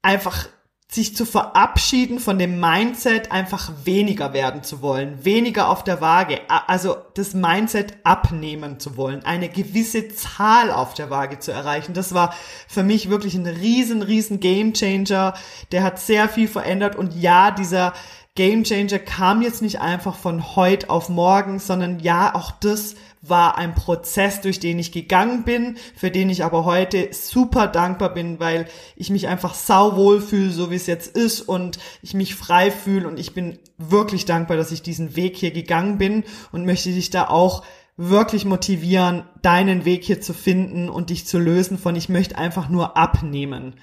einfach 0.00 0.48
sich 0.90 1.14
zu 1.14 1.26
verabschieden 1.26 2.18
von 2.18 2.38
dem 2.38 2.60
Mindset, 2.60 3.30
einfach 3.30 3.70
weniger 3.84 4.32
werden 4.32 4.62
zu 4.62 4.80
wollen, 4.80 5.22
weniger 5.22 5.68
auf 5.68 5.84
der 5.84 6.00
Waage, 6.00 6.40
also 6.48 6.96
das 7.12 7.34
Mindset 7.34 7.98
abnehmen 8.04 8.80
zu 8.80 8.96
wollen, 8.96 9.22
eine 9.22 9.50
gewisse 9.50 10.08
Zahl 10.08 10.70
auf 10.70 10.94
der 10.94 11.10
Waage 11.10 11.40
zu 11.40 11.52
erreichen. 11.52 11.92
Das 11.92 12.14
war 12.14 12.34
für 12.66 12.82
mich 12.82 13.10
wirklich 13.10 13.34
ein 13.34 13.46
riesen, 13.46 14.00
riesen 14.00 14.40
Gamechanger. 14.40 15.34
Der 15.72 15.82
hat 15.82 16.00
sehr 16.00 16.26
viel 16.26 16.48
verändert 16.48 16.96
und 16.96 17.14
ja, 17.14 17.50
dieser 17.50 17.92
Gamechanger 18.34 18.98
kam 18.98 19.42
jetzt 19.42 19.60
nicht 19.60 19.80
einfach 19.80 20.16
von 20.16 20.56
heute 20.56 20.88
auf 20.88 21.10
morgen, 21.10 21.58
sondern 21.58 21.98
ja, 21.98 22.34
auch 22.34 22.50
das 22.52 22.94
war 23.22 23.58
ein 23.58 23.74
Prozess, 23.74 24.40
durch 24.40 24.60
den 24.60 24.78
ich 24.78 24.92
gegangen 24.92 25.44
bin, 25.44 25.76
für 25.96 26.10
den 26.10 26.30
ich 26.30 26.44
aber 26.44 26.64
heute 26.64 27.08
super 27.12 27.66
dankbar 27.66 28.14
bin, 28.14 28.38
weil 28.38 28.66
ich 28.96 29.10
mich 29.10 29.28
einfach 29.28 29.54
sauwohl 29.54 30.20
fühle, 30.20 30.50
so 30.50 30.70
wie 30.70 30.76
es 30.76 30.86
jetzt 30.86 31.16
ist 31.16 31.40
und 31.40 31.78
ich 32.02 32.14
mich 32.14 32.34
frei 32.34 32.70
fühle 32.70 33.08
und 33.08 33.18
ich 33.18 33.34
bin 33.34 33.58
wirklich 33.76 34.24
dankbar, 34.24 34.56
dass 34.56 34.72
ich 34.72 34.82
diesen 34.82 35.16
Weg 35.16 35.36
hier 35.36 35.50
gegangen 35.50 35.98
bin 35.98 36.24
und 36.52 36.66
möchte 36.66 36.90
dich 36.90 37.10
da 37.10 37.28
auch 37.28 37.64
wirklich 37.96 38.44
motivieren, 38.44 39.24
deinen 39.42 39.84
Weg 39.84 40.04
hier 40.04 40.20
zu 40.20 40.32
finden 40.32 40.88
und 40.88 41.10
dich 41.10 41.26
zu 41.26 41.38
lösen 41.38 41.78
von 41.78 41.96
ich 41.96 42.08
möchte 42.08 42.38
einfach 42.38 42.68
nur 42.68 42.96
abnehmen. 42.96 43.74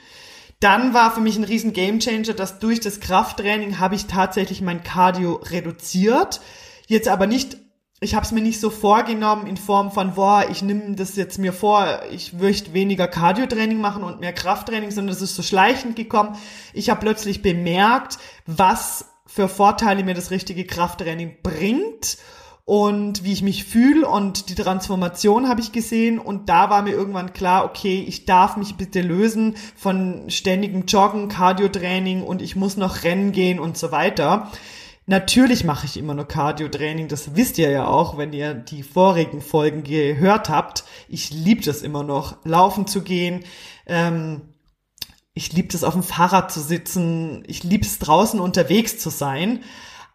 Dann 0.62 0.94
war 0.94 1.14
für 1.14 1.20
mich 1.20 1.38
ein 1.38 1.44
riesen 1.44 1.74
Gamechanger, 1.74 2.34
dass 2.34 2.60
durch 2.60 2.80
das 2.80 3.02
Krafttraining 3.02 3.78
habe 3.78 3.96
ich 3.96 4.06
tatsächlich 4.06 4.62
mein 4.62 4.84
Cardio 4.84 5.36
reduziert. 5.36 6.40
Jetzt 6.88 7.10
aber 7.10 7.28
nicht, 7.28 7.58
ich 8.06 8.16
habe 8.16 8.26
es 8.26 8.32
mir 8.32 8.42
nicht 8.42 8.62
so 8.62 8.70
vorgenommen 8.70 9.48
in 9.48 9.58
Form 9.58 9.92
von, 9.92 10.14
boah, 10.14 10.46
ich 10.50 10.62
nehme 10.62 10.96
das 10.96 11.16
jetzt 11.16 11.40
mir 11.40 11.52
vor, 11.52 12.02
ich 12.12 12.34
möchte 12.34 12.74
weniger 12.74 13.08
Cardio-Training 13.08 13.82
machen 13.82 14.04
und 14.04 14.20
mehr 14.20 14.32
Krafttraining, 14.32 14.92
sondern 14.92 15.14
es 15.14 15.24
ist 15.24 15.36
so 15.36 15.42
schleichend 15.42 15.96
gekommen. 15.96 16.38
Ich 16.74 16.92
habe 16.92 17.02
plötzlich 17.02 17.42
bemerkt, 17.42 18.20
was 18.46 19.08
für 19.26 19.50
Vorteile 19.50 20.04
mir 20.04 20.14
das 20.14 20.30
richtige 20.30 20.66
Krafttraining 20.66 21.38
bringt 21.42 22.18
und 22.64 23.24
wie 23.24 23.34
ich 23.34 23.42
mich 23.42 23.64
fühle 23.64 24.08
und 24.08 24.50
die 24.50 24.56
Transformation 24.56 25.50
habe 25.50 25.62
ich 25.62 25.72
gesehen 25.72 26.20
und 26.20 26.48
da 26.48 26.70
war 26.70 26.84
mir 26.84 26.92
irgendwann 26.94 27.34
klar, 27.34 27.66
okay, 27.66 28.06
ich 28.08 28.26
darf 28.26 28.56
mich 28.56 28.76
bitte 28.76 29.02
lösen 29.02 29.56
von 29.76 30.30
ständigem 30.30 30.86
Joggen, 30.86 31.28
Cardio-Training 31.28 32.22
und 32.22 32.44
ich 32.44 32.56
muss 32.56 32.78
noch 32.78 33.04
rennen 33.04 33.32
gehen 33.32 33.60
und 33.60 33.78
so 33.78 33.92
weiter. 33.92 34.52
Natürlich 35.08 35.64
mache 35.64 35.86
ich 35.86 35.98
immer 35.98 36.16
nur 36.16 36.28
Cardio-Training, 36.28 37.08
das 37.08 37.36
wisst 37.36 37.60
ihr 37.60 37.70
ja 37.70 37.88
auch, 37.88 38.18
wenn 38.18 38.34
ihr 38.34 38.56
die 38.56 38.82
vorigen 38.82 39.42
Folgen 39.42 39.84
gehört 39.84 40.50
habt. 40.50 40.84
Ich 41.08 41.32
liebe 41.32 41.64
das 41.64 41.84
immer 41.84 42.04
noch, 42.04 42.44
laufen 42.44 42.88
zu 42.88 43.04
gehen. 43.04 43.44
Ähm, 43.86 44.54
ich 45.34 45.54
liebe 45.54 45.68
es, 45.76 45.84
auf 45.84 45.94
dem 45.94 46.02
Fahrrad 46.02 46.52
zu 46.52 46.60
sitzen. 46.60 47.44
Ich 47.46 47.64
liebe 47.64 47.86
es, 47.86 48.00
draußen 48.00 48.40
unterwegs 48.40 48.98
zu 48.98 49.10
sein 49.10 49.64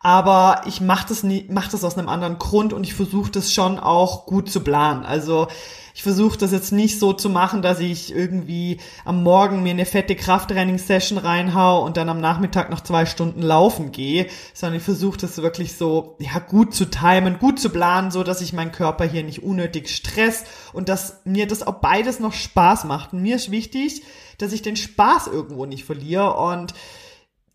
aber 0.03 0.63
ich 0.65 0.81
mache 0.81 1.09
das 1.09 1.23
nie, 1.23 1.47
mach 1.51 1.69
das 1.69 1.85
aus 1.85 1.97
einem 1.97 2.09
anderen 2.09 2.39
Grund 2.39 2.73
und 2.73 2.85
ich 2.85 2.95
versuche 2.95 3.31
das 3.31 3.53
schon 3.53 3.79
auch 3.79 4.25
gut 4.25 4.51
zu 4.51 4.61
planen. 4.61 5.05
Also 5.05 5.49
ich 5.95 6.03
versuche 6.03 6.39
das 6.39 6.53
jetzt 6.53 6.73
nicht 6.73 6.99
so 6.99 7.13
zu 7.13 7.29
machen, 7.29 7.63
dass 7.63 7.81
ich 7.81 8.15
irgendwie 8.15 8.79
am 9.05 9.23
Morgen 9.23 9.63
mir 9.63 9.71
eine 9.71 9.87
fette 9.87 10.17
Krafttraining-Session 10.17 11.19
reinhau 11.19 11.85
und 11.85 11.97
dann 11.97 12.09
am 12.09 12.21
Nachmittag 12.21 12.71
noch 12.71 12.81
zwei 12.81 13.07
Stunden 13.07 13.43
laufen 13.43 13.93
gehe, 13.93 14.27
sondern 14.55 14.79
ich 14.79 14.85
versuche 14.85 15.19
das 15.19 15.41
wirklich 15.43 15.77
so 15.77 16.17
ja 16.19 16.39
gut 16.39 16.75
zu 16.75 16.87
timen, 16.87 17.39
gut 17.39 17.59
zu 17.59 17.71
planen, 17.71 18.11
so 18.11 18.23
dass 18.23 18.41
ich 18.41 18.53
meinen 18.53 18.73
Körper 18.73 19.05
hier 19.05 19.25
nicht 19.25 19.43
unnötig 19.43 19.89
stress 19.89 20.45
und 20.73 20.89
dass 20.89 21.21
mir 21.25 21.47
das 21.47 21.67
auch 21.67 21.81
beides 21.81 22.21
noch 22.21 22.33
Spaß 22.33 22.85
macht. 22.85 23.13
Und 23.13 23.23
mir 23.23 23.37
ist 23.37 23.51
wichtig, 23.51 24.03
dass 24.39 24.53
ich 24.53 24.63
den 24.63 24.77
Spaß 24.77 25.27
irgendwo 25.27 25.67
nicht 25.67 25.85
verliere 25.85 26.35
und 26.37 26.75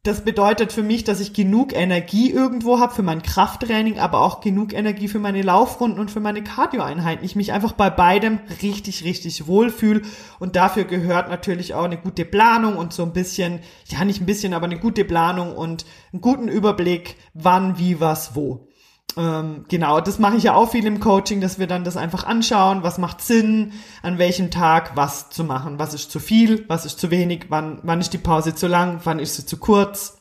das 0.05 0.21
bedeutet 0.21 0.71
für 0.71 0.83
mich, 0.83 1.03
dass 1.03 1.19
ich 1.19 1.33
genug 1.33 1.73
Energie 1.73 2.29
irgendwo 2.29 2.79
habe 2.79 2.93
für 2.93 3.01
mein 3.01 3.23
Krafttraining, 3.23 3.97
aber 3.97 4.21
auch 4.21 4.39
genug 4.39 4.71
Energie 4.71 5.07
für 5.07 5.17
meine 5.17 5.41
Laufrunden 5.41 5.99
und 5.99 6.11
für 6.11 6.19
meine 6.19 6.43
Cardioeinheiten. 6.43 7.25
Ich 7.25 7.35
mich 7.35 7.51
einfach 7.51 7.71
bei 7.71 7.89
beidem 7.89 8.37
richtig, 8.61 9.03
richtig 9.03 9.47
wohlfühle. 9.47 10.03
Und 10.37 10.55
dafür 10.55 10.83
gehört 10.83 11.29
natürlich 11.29 11.73
auch 11.73 11.85
eine 11.85 11.97
gute 11.97 12.23
Planung 12.23 12.77
und 12.77 12.93
so 12.93 13.01
ein 13.01 13.13
bisschen, 13.13 13.61
ja 13.87 14.05
nicht 14.05 14.21
ein 14.21 14.27
bisschen, 14.27 14.53
aber 14.53 14.65
eine 14.65 14.77
gute 14.77 15.05
Planung 15.05 15.55
und 15.55 15.85
einen 16.13 16.21
guten 16.21 16.49
Überblick, 16.49 17.15
wann, 17.33 17.79
wie, 17.79 17.99
was, 17.99 18.35
wo. 18.35 18.67
Ähm, 19.17 19.65
genau, 19.69 20.01
das 20.01 20.19
mache 20.19 20.35
ich 20.35 20.43
ja 20.43 20.55
auch 20.55 20.71
viel 20.71 20.85
im 20.85 20.99
Coaching, 20.99 21.39
dass 21.39 21.57
wir 21.57 21.67
dann 21.67 21.83
das 21.83 21.95
einfach 21.95 22.25
anschauen, 22.25 22.83
was 22.83 22.97
macht 22.97 23.21
Sinn, 23.21 23.71
an 24.01 24.17
welchem 24.17 24.51
Tag 24.51 24.95
was 24.95 25.29
zu 25.29 25.43
machen, 25.43 25.79
was 25.79 25.93
ist 25.93 26.11
zu 26.11 26.19
viel, 26.19 26.65
was 26.67 26.85
ist 26.85 26.99
zu 26.99 27.11
wenig, 27.11 27.45
wann, 27.49 27.79
wann 27.83 28.01
ist 28.01 28.13
die 28.13 28.17
Pause 28.17 28.55
zu 28.55 28.67
lang, 28.67 28.99
wann 29.05 29.19
ist 29.19 29.35
sie 29.35 29.45
zu 29.45 29.57
kurz. 29.57 30.17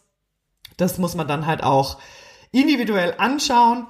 Das 0.76 0.98
muss 0.98 1.14
man 1.14 1.26
dann 1.26 1.46
halt 1.46 1.64
auch 1.64 1.98
individuell 2.52 3.14
anschauen. 3.18 3.86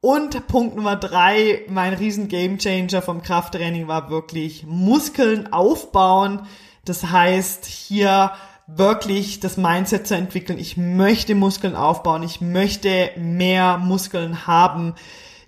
Und 0.00 0.46
Punkt 0.46 0.76
Nummer 0.76 0.96
drei, 0.96 1.64
mein 1.68 1.92
riesen 1.92 2.28
Gamechanger 2.28 3.02
vom 3.02 3.22
Krafttraining 3.22 3.88
war 3.88 4.10
wirklich 4.10 4.64
Muskeln 4.64 5.52
aufbauen. 5.52 6.42
Das 6.84 7.10
heißt, 7.10 7.66
hier 7.66 8.30
wirklich 8.68 9.40
das 9.40 9.56
Mindset 9.56 10.06
zu 10.06 10.14
entwickeln. 10.14 10.58
Ich 10.58 10.76
möchte 10.76 11.34
Muskeln 11.34 11.74
aufbauen. 11.74 12.22
Ich 12.22 12.40
möchte 12.40 13.10
mehr 13.16 13.78
Muskeln 13.78 14.46
haben. 14.46 14.94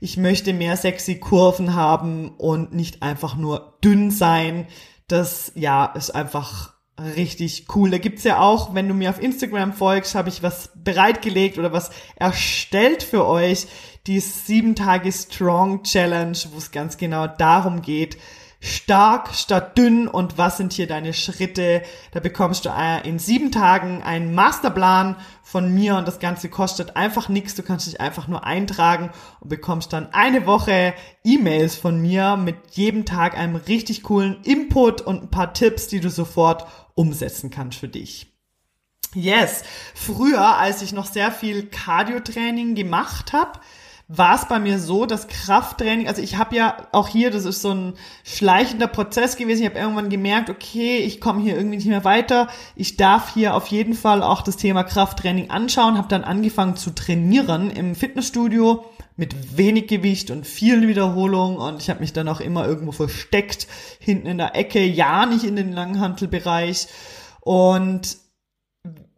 Ich 0.00 0.16
möchte 0.16 0.54
mehr 0.54 0.76
sexy 0.76 1.16
Kurven 1.16 1.74
haben 1.74 2.30
und 2.30 2.74
nicht 2.74 3.02
einfach 3.02 3.36
nur 3.36 3.78
dünn 3.84 4.10
sein. 4.10 4.66
Das, 5.06 5.52
ja, 5.54 5.84
ist 5.84 6.10
einfach 6.10 6.72
richtig 7.16 7.66
cool. 7.74 7.90
Da 7.90 7.98
gibt's 7.98 8.24
ja 8.24 8.40
auch, 8.40 8.74
wenn 8.74 8.88
du 8.88 8.94
mir 8.94 9.10
auf 9.10 9.22
Instagram 9.22 9.74
folgst, 9.74 10.14
habe 10.14 10.30
ich 10.30 10.42
was 10.42 10.70
bereitgelegt 10.74 11.58
oder 11.58 11.72
was 11.72 11.90
erstellt 12.16 13.02
für 13.02 13.26
euch. 13.26 13.66
Die 14.06 14.20
7 14.20 14.74
Tage 14.74 15.12
Strong 15.12 15.82
Challenge, 15.82 16.38
wo 16.52 16.58
es 16.58 16.70
ganz 16.70 16.96
genau 16.96 17.26
darum 17.26 17.82
geht, 17.82 18.16
stark 18.60 19.34
statt 19.34 19.76
dünn 19.78 20.06
und 20.06 20.36
was 20.36 20.58
sind 20.58 20.74
hier 20.74 20.86
deine 20.86 21.14
Schritte. 21.14 21.82
Da 22.12 22.20
bekommst 22.20 22.66
du 22.66 22.68
äh, 22.68 23.06
in 23.08 23.18
sieben 23.18 23.50
Tagen 23.50 24.02
einen 24.02 24.34
Masterplan 24.34 25.16
von 25.42 25.74
mir 25.74 25.96
und 25.96 26.06
das 26.06 26.20
Ganze 26.20 26.50
kostet 26.50 26.94
einfach 26.94 27.28
nichts. 27.30 27.54
Du 27.54 27.62
kannst 27.62 27.86
dich 27.86 28.00
einfach 28.00 28.28
nur 28.28 28.44
eintragen 28.44 29.10
und 29.40 29.48
bekommst 29.48 29.92
dann 29.92 30.12
eine 30.12 30.46
Woche 30.46 30.94
E-Mails 31.24 31.74
von 31.74 32.00
mir 32.00 32.36
mit 32.36 32.56
jedem 32.72 33.06
Tag 33.06 33.36
einem 33.36 33.56
richtig 33.56 34.02
coolen 34.02 34.42
Input 34.44 35.00
und 35.00 35.22
ein 35.22 35.30
paar 35.30 35.54
Tipps, 35.54 35.88
die 35.88 36.00
du 36.00 36.10
sofort 36.10 36.66
umsetzen 36.94 37.50
kannst 37.50 37.78
für 37.78 37.88
dich. 37.88 38.26
Yes, 39.14 39.64
früher, 39.94 40.58
als 40.58 40.82
ich 40.82 40.92
noch 40.92 41.06
sehr 41.06 41.32
viel 41.32 41.66
Cardio-Training 41.66 42.76
gemacht 42.76 43.32
habe, 43.32 43.58
war 44.12 44.34
es 44.34 44.48
bei 44.48 44.58
mir 44.58 44.80
so, 44.80 45.06
dass 45.06 45.28
Krafttraining, 45.28 46.08
also 46.08 46.20
ich 46.20 46.36
habe 46.36 46.56
ja 46.56 46.88
auch 46.90 47.06
hier, 47.06 47.30
das 47.30 47.44
ist 47.44 47.62
so 47.62 47.70
ein 47.70 47.94
schleichender 48.24 48.88
Prozess 48.88 49.36
gewesen, 49.36 49.62
ich 49.62 49.68
habe 49.68 49.78
irgendwann 49.78 50.08
gemerkt, 50.10 50.50
okay, 50.50 50.96
ich 50.96 51.20
komme 51.20 51.40
hier 51.40 51.54
irgendwie 51.54 51.76
nicht 51.76 51.86
mehr 51.86 52.04
weiter, 52.04 52.48
ich 52.74 52.96
darf 52.96 53.32
hier 53.32 53.54
auf 53.54 53.68
jeden 53.68 53.94
Fall 53.94 54.24
auch 54.24 54.42
das 54.42 54.56
Thema 54.56 54.82
Krafttraining 54.82 55.50
anschauen, 55.50 55.96
habe 55.96 56.08
dann 56.08 56.24
angefangen 56.24 56.76
zu 56.76 56.90
trainieren 56.90 57.70
im 57.70 57.94
Fitnessstudio 57.94 58.84
mit 59.16 59.56
wenig 59.56 59.86
Gewicht 59.86 60.32
und 60.32 60.44
vielen 60.44 60.88
Wiederholungen. 60.88 61.58
Und 61.58 61.80
ich 61.80 61.88
habe 61.88 62.00
mich 62.00 62.12
dann 62.12 62.26
auch 62.26 62.40
immer 62.40 62.66
irgendwo 62.66 62.90
versteckt, 62.90 63.68
hinten 64.00 64.26
in 64.26 64.38
der 64.38 64.56
Ecke, 64.56 64.82
ja 64.84 65.24
nicht 65.24 65.44
in 65.44 65.54
den 65.54 65.72
Langhantelbereich. 65.72 66.88
Und 67.42 68.16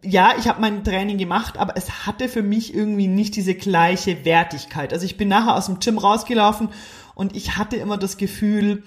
ja, 0.02 0.34
ich 0.38 0.48
habe 0.48 0.60
mein 0.60 0.84
Training 0.84 1.18
gemacht, 1.18 1.58
aber 1.58 1.76
es 1.76 2.06
hatte 2.06 2.28
für 2.28 2.42
mich 2.42 2.74
irgendwie 2.74 3.06
nicht 3.06 3.36
diese 3.36 3.54
gleiche 3.54 4.24
Wertigkeit. 4.24 4.92
Also 4.92 5.06
ich 5.06 5.16
bin 5.16 5.28
nachher 5.28 5.56
aus 5.56 5.66
dem 5.66 5.78
Gym 5.78 5.98
rausgelaufen 5.98 6.68
und 7.14 7.36
ich 7.36 7.56
hatte 7.56 7.76
immer 7.76 7.98
das 7.98 8.16
Gefühl, 8.16 8.82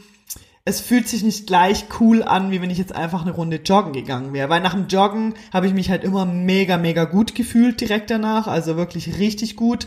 es 0.65 0.81
fühlt 0.81 1.07
sich 1.07 1.23
nicht 1.23 1.45
gleich 1.45 1.85
cool 1.99 2.23
an, 2.23 2.51
wie 2.51 2.59
wenn 2.59 2.71
ich 2.71 2.79
jetzt 2.79 2.95
einfach 2.95 3.21
eine 3.21 3.31
Runde 3.31 3.57
joggen 3.57 3.93
gegangen 3.93 4.33
wäre. 4.33 4.49
Weil 4.49 4.61
nach 4.61 4.73
dem 4.73 4.87
Joggen 4.87 5.35
habe 5.53 5.67
ich 5.67 5.73
mich 5.73 5.91
halt 5.91 6.03
immer 6.03 6.25
mega, 6.25 6.77
mega 6.77 7.05
gut 7.05 7.35
gefühlt 7.35 7.79
direkt 7.79 8.09
danach. 8.09 8.47
Also 8.47 8.75
wirklich 8.75 9.19
richtig 9.19 9.55
gut. 9.55 9.85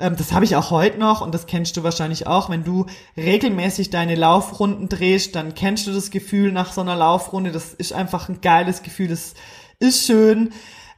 Ähm, 0.00 0.16
das 0.16 0.32
habe 0.32 0.44
ich 0.44 0.56
auch 0.56 0.72
heute 0.72 0.98
noch 0.98 1.20
und 1.20 1.32
das 1.32 1.46
kennst 1.46 1.76
du 1.76 1.84
wahrscheinlich 1.84 2.26
auch. 2.26 2.50
Wenn 2.50 2.64
du 2.64 2.86
regelmäßig 3.16 3.90
deine 3.90 4.16
Laufrunden 4.16 4.88
drehst, 4.88 5.36
dann 5.36 5.54
kennst 5.54 5.86
du 5.86 5.92
das 5.92 6.10
Gefühl 6.10 6.50
nach 6.50 6.72
so 6.72 6.80
einer 6.80 6.96
Laufrunde. 6.96 7.52
Das 7.52 7.72
ist 7.72 7.92
einfach 7.92 8.28
ein 8.28 8.40
geiles 8.40 8.82
Gefühl. 8.82 9.06
Das 9.06 9.34
ist 9.78 10.06
schön. 10.06 10.52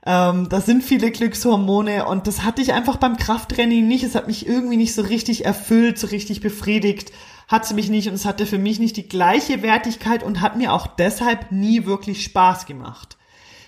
Ähm, 0.07 0.49
das 0.49 0.67
sind 0.67 0.83
viele 0.83 1.11
Glückshormone 1.11 2.07
und 2.07 2.27
das 2.27 2.43
hatte 2.43 2.63
ich 2.63 2.73
einfach 2.73 2.97
beim 2.97 3.17
Krafttraining 3.17 3.87
nicht. 3.87 4.05
Es 4.05 4.15
hat 4.15 4.27
mich 4.27 4.47
irgendwie 4.47 4.77
nicht 4.77 4.95
so 4.95 5.03
richtig 5.03 5.45
erfüllt, 5.45 5.99
so 5.99 6.07
richtig 6.07 6.41
befriedigt. 6.41 7.13
Hat 7.49 7.67
sie 7.67 7.75
mich 7.75 7.89
nicht 7.89 8.09
und 8.09 8.15
es 8.15 8.25
hatte 8.25 8.47
für 8.47 8.59
mich 8.59 8.79
nicht 8.79 8.97
die 8.97 9.09
gleiche 9.09 9.63
Wertigkeit 9.63 10.23
und 10.23 10.41
hat 10.41 10.57
mir 10.57 10.73
auch 10.73 10.87
deshalb 10.87 11.51
nie 11.51 11.87
wirklich 11.87 12.25
Spaß 12.25 12.67
gemacht. 12.67 13.17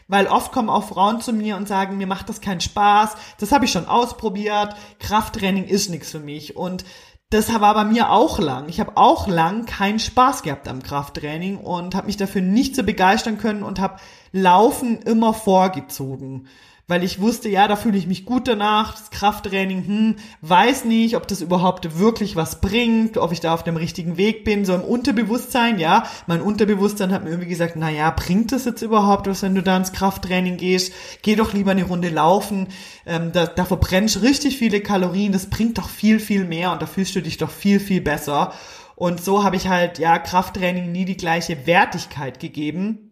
Weil 0.06 0.26
oft 0.26 0.50
kommen 0.50 0.70
auch 0.70 0.88
Frauen 0.88 1.20
zu 1.20 1.32
mir 1.32 1.56
und 1.56 1.68
sagen, 1.68 1.96
mir 1.96 2.06
macht 2.06 2.28
das 2.28 2.40
keinen 2.40 2.60
Spaß, 2.60 3.14
das 3.38 3.52
habe 3.52 3.64
ich 3.64 3.70
schon 3.70 3.86
ausprobiert, 3.86 4.74
Krafttraining 4.98 5.64
ist 5.64 5.88
nichts 5.88 6.10
für 6.10 6.18
mich. 6.18 6.56
Und 6.56 6.84
das 7.30 7.52
war 7.60 7.74
bei 7.74 7.84
mir 7.84 8.10
auch 8.10 8.40
lang. 8.40 8.68
Ich 8.68 8.80
habe 8.80 8.96
auch 8.96 9.28
lang 9.28 9.66
keinen 9.66 10.00
Spaß 10.00 10.42
gehabt 10.42 10.66
am 10.66 10.82
Krafttraining 10.82 11.58
und 11.58 11.94
habe 11.94 12.08
mich 12.08 12.16
dafür 12.16 12.42
nicht 12.42 12.74
so 12.74 12.82
begeistern 12.82 13.38
können 13.38 13.62
und 13.62 13.78
habe 13.78 14.00
Laufen 14.32 15.02
immer 15.02 15.34
vorgezogen. 15.34 16.46
Weil 16.90 17.04
ich 17.04 17.20
wusste, 17.20 17.48
ja, 17.48 17.68
da 17.68 17.76
fühle 17.76 17.96
ich 17.96 18.08
mich 18.08 18.24
gut 18.24 18.48
danach, 18.48 18.98
das 18.98 19.10
Krafttraining, 19.10 19.86
hm, 19.86 20.16
weiß 20.40 20.86
nicht, 20.86 21.14
ob 21.14 21.28
das 21.28 21.40
überhaupt 21.40 22.00
wirklich 22.00 22.34
was 22.34 22.60
bringt, 22.60 23.16
ob 23.16 23.30
ich 23.30 23.38
da 23.38 23.54
auf 23.54 23.62
dem 23.62 23.76
richtigen 23.76 24.16
Weg 24.16 24.42
bin, 24.42 24.64
so 24.64 24.74
im 24.74 24.82
Unterbewusstsein, 24.82 25.78
ja, 25.78 26.02
mein 26.26 26.40
Unterbewusstsein 26.40 27.12
hat 27.12 27.22
mir 27.22 27.30
irgendwie 27.30 27.48
gesagt, 27.48 27.76
na 27.76 27.90
ja, 27.90 28.10
bringt 28.10 28.50
das 28.50 28.64
jetzt 28.64 28.82
überhaupt 28.82 29.28
was, 29.28 29.42
wenn 29.42 29.54
du 29.54 29.62
da 29.62 29.76
ins 29.76 29.92
Krafttraining 29.92 30.56
gehst, 30.56 30.92
geh 31.22 31.36
doch 31.36 31.52
lieber 31.52 31.70
eine 31.70 31.84
Runde 31.84 32.08
laufen, 32.08 32.66
ähm, 33.06 33.30
da, 33.30 33.46
da 33.46 33.64
verbrennst 33.64 34.16
du 34.16 34.20
richtig 34.22 34.58
viele 34.58 34.80
Kalorien, 34.80 35.30
das 35.30 35.46
bringt 35.46 35.78
doch 35.78 35.88
viel, 35.88 36.18
viel 36.18 36.44
mehr 36.44 36.72
und 36.72 36.82
da 36.82 36.86
fühlst 36.86 37.14
du 37.14 37.22
dich 37.22 37.36
doch 37.36 37.50
viel, 37.50 37.78
viel 37.78 38.00
besser. 38.00 38.52
Und 38.96 39.22
so 39.22 39.44
habe 39.44 39.54
ich 39.54 39.68
halt, 39.68 40.00
ja, 40.00 40.18
Krafttraining 40.18 40.90
nie 40.90 41.04
die 41.04 41.16
gleiche 41.16 41.68
Wertigkeit 41.68 42.40
gegeben 42.40 43.09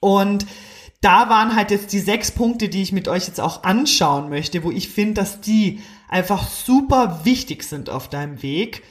und 0.00 0.46
da 1.00 1.30
waren 1.30 1.56
halt 1.56 1.70
jetzt 1.70 1.92
die 1.92 1.98
sechs 1.98 2.30
Punkte, 2.30 2.68
die 2.68 2.82
ich 2.82 2.92
mit 2.92 3.08
euch 3.08 3.26
jetzt 3.26 3.40
auch 3.40 3.62
anschauen 3.62 4.28
möchte, 4.28 4.64
wo 4.64 4.70
ich 4.70 4.88
finde, 4.88 5.14
dass 5.14 5.40
die 5.40 5.80
einfach 6.08 6.48
super 6.48 7.20
wichtig 7.24 7.62
sind 7.62 7.88
auf 7.88 8.08
deinem 8.08 8.42
Weg. 8.42 8.82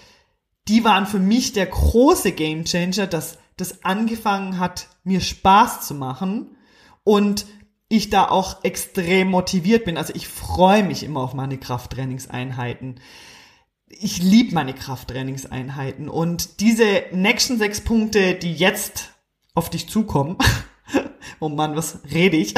die 0.68 0.84
waren 0.84 1.08
für 1.08 1.20
mich 1.20 1.51
der 1.54 1.66
große 1.66 2.32
Gamechanger, 2.32 3.08
dass 3.08 3.39
das 3.58 3.84
angefangen 3.84 4.60
hat, 4.60 4.88
mir 5.04 5.20
Spaß 5.20 5.82
zu 5.82 5.96
machen 5.96 6.56
und 7.04 7.46
ich 7.89 8.12
da 8.12 8.30
auch 8.30 8.63
extrem 8.63 9.32
motiviert 9.32 9.86
bin. 9.86 9.98
Also 9.98 10.13
ich 10.16 10.28
freue 10.28 10.84
mich 10.84 11.04
immer 11.04 11.22
auf 11.22 11.34
meine 11.34 11.58
Krafttrainingseinheiten. 11.58 13.00
Ich 13.88 14.22
liebe 14.22 14.54
meine 14.54 14.75
Krafttrainingseinheiten 14.75 16.08
und 16.08 16.60
diese 16.62 17.04
nächsten 17.12 17.58
sechs 17.58 17.82
Punkte, 17.82 18.36
die 18.36 18.54
jetzt 18.54 19.10
auf 19.56 19.72
dich 19.72 19.89
zukommen, 19.89 20.38
oh 21.39 21.50
Mann, 21.50 21.75
was 21.75 22.00
rede 22.12 22.38
ich, 22.38 22.53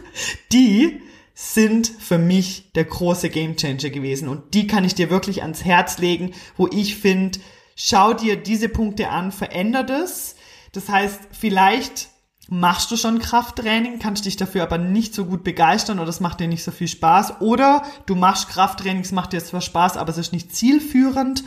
die 0.52 1.00
sind 1.34 1.86
für 1.86 2.18
mich 2.18 2.72
der 2.74 2.84
große 2.84 3.28
Gamechanger 3.28 3.90
gewesen 3.90 4.28
und 4.28 4.54
die 4.54 4.66
kann 4.66 4.84
ich 4.84 4.94
dir 4.94 5.10
wirklich 5.10 5.42
ans 5.42 5.64
Herz 5.64 5.98
legen, 5.98 6.32
wo 6.56 6.66
ich 6.68 6.96
finde, 6.96 7.38
schau 7.76 8.14
dir 8.14 8.36
diese 8.36 8.70
Punkte 8.70 9.10
an, 9.10 9.32
verändert 9.32 9.90
es. 9.90 10.36
Das 10.72 10.88
heißt, 10.88 11.20
vielleicht 11.32 12.08
machst 12.48 12.90
du 12.90 12.96
schon 12.96 13.18
Krafttraining, 13.18 13.98
kannst 13.98 14.24
dich 14.24 14.36
dafür 14.36 14.62
aber 14.62 14.78
nicht 14.78 15.14
so 15.14 15.26
gut 15.26 15.44
begeistern 15.44 15.98
oder 15.98 16.08
es 16.08 16.20
macht 16.20 16.40
dir 16.40 16.48
nicht 16.48 16.64
so 16.64 16.70
viel 16.70 16.88
Spaß. 16.88 17.40
Oder 17.40 17.82
du 18.06 18.14
machst 18.14 18.48
Krafttraining, 18.48 19.02
es 19.02 19.12
macht 19.12 19.32
dir 19.32 19.44
zwar 19.44 19.60
Spaß, 19.60 19.96
aber 19.96 20.10
es 20.10 20.18
ist 20.18 20.32
nicht 20.32 20.54
zielführend. 20.54 21.44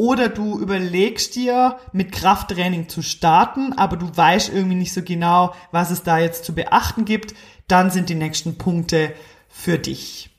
Oder 0.00 0.28
du 0.28 0.60
überlegst 0.60 1.34
dir, 1.34 1.76
mit 1.92 2.12
Krafttraining 2.12 2.88
zu 2.88 3.02
starten, 3.02 3.72
aber 3.72 3.96
du 3.96 4.08
weißt 4.16 4.48
irgendwie 4.48 4.76
nicht 4.76 4.92
so 4.92 5.02
genau, 5.02 5.52
was 5.72 5.90
es 5.90 6.04
da 6.04 6.18
jetzt 6.18 6.44
zu 6.44 6.54
beachten 6.54 7.04
gibt. 7.04 7.34
Dann 7.66 7.90
sind 7.90 8.08
die 8.08 8.14
nächsten 8.14 8.58
Punkte 8.58 9.12
für 9.48 9.76
dich. 9.76 10.30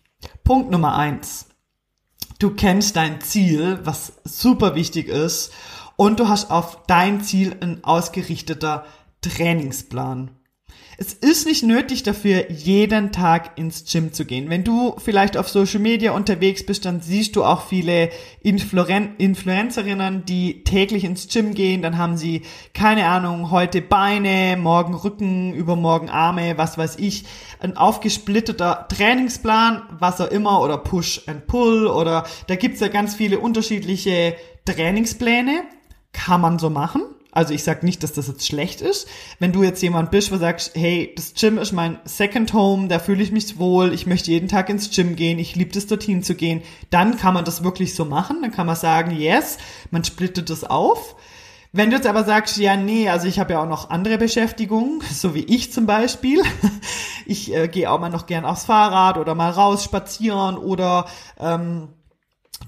Punkt 0.45 0.71
Nummer 0.71 0.95
eins. 0.95 1.47
Du 2.39 2.51
kennst 2.51 2.95
dein 2.95 3.19
Ziel, 3.19 3.81
was 3.83 4.13
super 4.23 4.75
wichtig 4.75 5.09
ist, 5.09 5.51
und 5.97 6.21
du 6.21 6.29
hast 6.29 6.51
auf 6.51 6.85
dein 6.87 7.21
Ziel 7.21 7.57
ein 7.59 7.83
ausgerichteter 7.83 8.85
Trainingsplan. 9.19 10.38
Es 11.01 11.13
ist 11.13 11.47
nicht 11.47 11.63
nötig 11.63 12.03
dafür, 12.03 12.51
jeden 12.51 13.13
Tag 13.13 13.57
ins 13.57 13.89
Gym 13.89 14.11
zu 14.11 14.25
gehen. 14.25 14.49
Wenn 14.49 14.65
du 14.65 14.95
vielleicht 14.97 15.37
auf 15.37 15.47
Social 15.47 15.79
Media 15.79 16.11
unterwegs 16.11 16.65
bist, 16.65 16.83
dann 16.83 16.99
siehst 16.99 17.37
du 17.37 17.45
auch 17.45 17.67
viele 17.67 18.09
Influen 18.41 19.15
Influencerinnen, 19.17 20.25
die 20.25 20.65
täglich 20.65 21.05
ins 21.05 21.29
Gym 21.29 21.53
gehen. 21.53 21.81
Dann 21.81 21.97
haben 21.97 22.17
sie, 22.17 22.41
keine 22.73 23.05
Ahnung, 23.05 23.49
heute 23.49 23.81
Beine, 23.81 24.57
morgen 24.57 24.93
Rücken, 24.93 25.53
übermorgen 25.53 26.09
Arme, 26.09 26.57
was 26.57 26.77
weiß 26.77 26.97
ich. 26.97 27.23
Ein 27.61 27.77
aufgesplitterter 27.77 28.85
Trainingsplan, 28.89 29.83
was 29.99 30.19
auch 30.19 30.29
immer, 30.29 30.59
oder 30.59 30.77
Push 30.77 31.21
and 31.27 31.47
Pull, 31.47 31.87
oder 31.87 32.25
da 32.47 32.57
gibt's 32.57 32.81
ja 32.81 32.89
ganz 32.89 33.15
viele 33.15 33.39
unterschiedliche 33.39 34.35
Trainingspläne. 34.65 35.61
Kann 36.11 36.41
man 36.41 36.59
so 36.59 36.69
machen 36.69 37.03
also 37.39 37.53
ich 37.53 37.63
sag 37.63 37.83
nicht, 37.83 38.03
dass 38.03 38.11
das 38.11 38.27
jetzt 38.27 38.45
schlecht 38.45 38.81
ist. 38.81 39.07
Wenn 39.39 39.53
du 39.53 39.63
jetzt 39.63 39.81
jemand 39.81 40.11
bist, 40.11 40.29
wo 40.29 40.35
sagst, 40.35 40.73
hey, 40.75 41.13
das 41.15 41.33
Gym 41.33 41.57
ist 41.57 41.71
mein 41.71 41.97
Second 42.03 42.53
Home, 42.53 42.89
da 42.89 42.99
fühle 42.99 43.23
ich 43.23 43.31
mich 43.31 43.57
wohl, 43.57 43.93
ich 43.93 44.05
möchte 44.05 44.31
jeden 44.31 44.49
Tag 44.49 44.67
ins 44.67 44.93
Gym 44.93 45.15
gehen, 45.15 45.39
ich 45.39 45.55
liebe 45.55 45.77
es 45.77 45.87
dorthin 45.87 46.21
zu 46.21 46.35
gehen, 46.35 46.61
dann 46.89 47.17
kann 47.17 47.33
man 47.33 47.45
das 47.45 47.63
wirklich 47.63 47.95
so 47.95 48.03
machen. 48.03 48.41
Dann 48.41 48.51
kann 48.51 48.67
man 48.67 48.75
sagen, 48.75 49.11
yes, 49.11 49.57
man 49.89 50.03
splittet 50.03 50.49
das 50.49 50.65
auf. 50.65 51.15
Wenn 51.71 51.91
du 51.91 51.95
jetzt 51.95 52.07
aber 52.07 52.25
sagst, 52.25 52.57
ja, 52.57 52.75
nee, 52.75 53.07
also 53.07 53.27
ich 53.27 53.39
habe 53.39 53.53
ja 53.53 53.61
auch 53.61 53.69
noch 53.69 53.89
andere 53.89 54.17
Beschäftigungen, 54.17 55.01
so 55.09 55.33
wie 55.33 55.45
ich 55.45 55.71
zum 55.71 55.85
Beispiel. 55.85 56.43
Ich 57.25 57.53
äh, 57.53 57.67
gehe 57.67 57.91
auch 57.91 57.99
mal 57.99 58.09
noch 58.09 58.25
gern 58.25 58.43
aufs 58.43 58.65
Fahrrad 58.65 59.19
oder 59.19 59.35
mal 59.35 59.51
raus 59.51 59.83
spazieren 59.83 60.57
oder 60.57 61.05
ähm, 61.39 61.89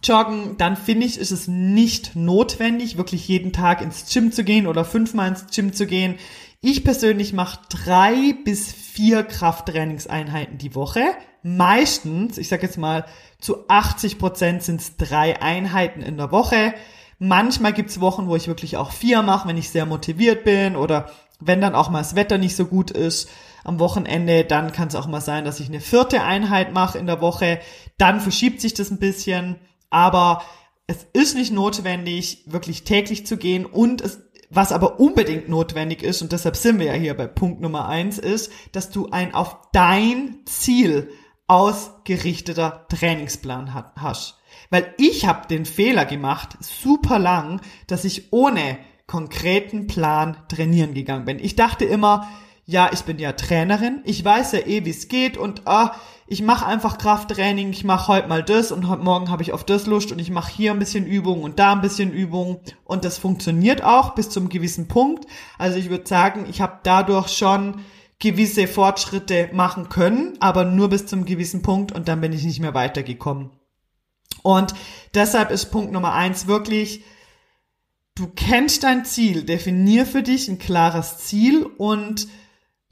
joggen, 0.04 0.58
dann 0.58 0.76
finde 0.76 1.06
ich, 1.06 1.18
ist 1.18 1.32
es 1.32 1.48
nicht 1.48 2.16
notwendig, 2.16 2.98
wirklich 2.98 3.28
jeden 3.28 3.54
Tag 3.54 3.82
ins 3.82 4.12
Gym 4.12 4.32
zu 4.32 4.44
gehen 4.44 4.68
oder 4.68 4.86
fünfmal 4.86 5.30
ins 5.30 5.48
Gym 5.54 5.74
zu 5.74 5.86
gehen. 5.86 6.16
Ich 6.62 6.84
persönlich 6.84 7.34
mache 7.34 7.60
drei 7.70 8.36
bis 8.46 8.72
vier 8.72 9.24
Krafttrainingseinheiten 9.24 10.58
die 10.58 10.76
Woche. 10.76 11.02
Meistens, 11.44 12.38
ich 12.38 12.50
sage 12.50 12.64
jetzt 12.64 12.78
mal, 12.78 13.06
zu 13.40 13.68
80 13.68 14.20
Prozent 14.20 14.64
sind 14.64 14.80
es 14.80 14.96
drei 14.96 15.42
Einheiten 15.42 16.02
in 16.02 16.18
der 16.18 16.32
Woche. 16.32 16.74
Manchmal 17.18 17.74
gibt's 17.74 18.00
Wochen, 18.00 18.27
wo 18.27 18.36
ich 18.36 18.48
wirklich 18.48 18.77
auch 18.77 18.92
vier 18.92 19.24
mache, 19.24 19.48
wenn 19.48 19.58
ich 19.58 19.70
sehr 19.70 19.86
motiviert 19.86 20.44
bin 20.44 20.75
oder 20.75 21.10
wenn 21.40 21.62
dann 21.62 21.75
auch 21.75 21.90
mal 21.90 22.00
das 22.00 22.16
Wetter 22.16 22.38
nicht 22.38 22.56
so 22.56 22.66
gut 22.66 22.92
ist 22.92 23.30
am 23.64 23.80
Wochenende, 23.80 24.44
dann 24.44 24.72
kann 24.72 24.88
es 24.88 24.96
auch 24.96 25.08
mal 25.08 25.22
sein, 25.22 25.46
dass 25.46 25.60
ich 25.60 25.68
eine 25.68 25.82
vierte 25.82 26.24
Einheit 26.24 26.74
mache 26.74 26.98
in 26.98 27.08
der 27.08 27.22
Woche. 27.22 27.60
Dann 27.98 28.22
verschiebt 28.22 28.62
sich 28.62 28.74
das 28.74 28.92
ein 28.92 29.00
bisschen 29.00 29.58
aber 29.92 30.44
es 30.88 31.06
ist 31.14 31.36
nicht 31.36 31.54
notwendig, 31.54 32.44
wirklich 32.48 32.84
täglich 32.84 33.27
zu 33.27 33.38
gehen 33.38 33.66
und 33.66 34.01
es 34.01 34.20
was 34.54 34.74
aber 34.74 35.00
unbedingt 35.00 35.48
notwendig 35.48 36.04
ist, 36.04 36.22
und 36.22 36.34
deshalb 36.34 36.58
sind 36.58 36.77
wir 36.77 36.88
ja 36.88 36.94
hier 36.94 37.16
bei 37.16 37.25
Punkt 37.25 37.62
Nummer 37.62 37.88
eins, 37.88 38.20
ist, 38.20 38.51
dass 38.74 38.90
du 38.90 39.10
ein 39.10 39.34
auf 39.34 39.58
dein 39.72 40.40
Ziel 40.46 41.10
ausgerichteter 41.48 42.86
Trainingsplan 42.90 43.74
hast. 43.96 44.38
Weil 44.70 44.94
ich 44.98 45.25
habe 45.25 45.48
den 45.48 45.66
Fehler 45.66 46.06
gemacht, 46.06 46.58
super 46.60 47.18
lang, 47.18 47.62
dass 47.88 48.04
ich 48.04 48.34
ohne 48.34 48.77
konkreten 49.08 49.88
Plan 49.88 50.38
trainieren 50.50 50.94
gegangen 50.94 51.25
bin. 51.25 51.40
Ich 51.40 51.56
dachte 51.56 51.86
immer, 51.86 52.30
ja, 52.66 52.90
ich 52.94 53.01
bin 53.01 53.20
ja 53.20 53.34
Trainerin, 53.34 54.01
ich 54.06 54.24
weiß 54.24 54.54
ja 54.54 54.60
eh, 54.60 54.86
wie 54.86 54.92
es 54.92 55.08
geht 55.08 55.38
und 55.38 55.66
ah, 55.66 55.96
ich 56.31 56.41
mache 56.41 56.65
einfach 56.65 56.98
Krafttraining, 56.98 57.72
ich 57.72 57.83
mache 57.83 58.07
heute 58.07 58.29
mal 58.29 58.41
das 58.41 58.72
und 58.72 58.87
heute 58.87 59.03
Morgen 59.03 59.29
habe 59.29 59.44
ich 59.44 59.51
auf 59.51 59.65
das 59.65 59.85
Lust 59.85 60.13
und 60.13 60.20
ich 60.20 60.31
mache 60.31 60.50
hier 60.50 60.72
ein 60.72 60.79
bisschen 60.79 61.05
Übung 61.05 61.44
und 61.44 61.59
da 61.59 61.74
ein 61.74 61.81
bisschen 61.81 62.13
Übung 62.13 62.61
und 62.85 63.03
das 63.03 63.17
funktioniert 63.17 63.83
auch 63.83 64.15
bis 64.15 64.29
zum 64.29 64.48
gewissen 64.48 64.87
Punkt. 64.87 65.25
Also 65.57 65.77
ich 65.77 65.89
würde 65.89 66.07
sagen, 66.07 66.46
ich 66.50 66.61
habe 66.61 66.79
dadurch 66.83 67.27
schon 67.27 67.81
gewisse 68.20 68.67
Fortschritte 68.67 69.50
machen 69.51 69.89
können, 69.89 70.37
aber 70.39 70.63
nur 70.63 70.87
bis 70.87 71.05
zum 71.05 71.25
gewissen 71.25 71.63
Punkt 71.63 71.91
und 71.91 72.07
dann 72.07 72.22
bin 72.22 72.31
ich 72.31 72.46
nicht 72.46 72.61
mehr 72.61 72.74
weitergekommen. 72.74 73.50
Und 74.41 74.74
deshalb 75.13 75.51
ist 75.51 75.65
Punkt 75.65 75.91
Nummer 75.91 76.13
eins 76.13 76.48
wirklich, 76.48 77.03
du 78.15 78.27
kennst 78.27 78.83
dein 78.85 79.03
Ziel, 79.03 79.44
definier 79.44 80.05
für 80.05 80.24
dich 80.24 80.48
ein 80.48 80.59
klares 80.59 81.17
Ziel 81.17 81.65
und 81.65 82.29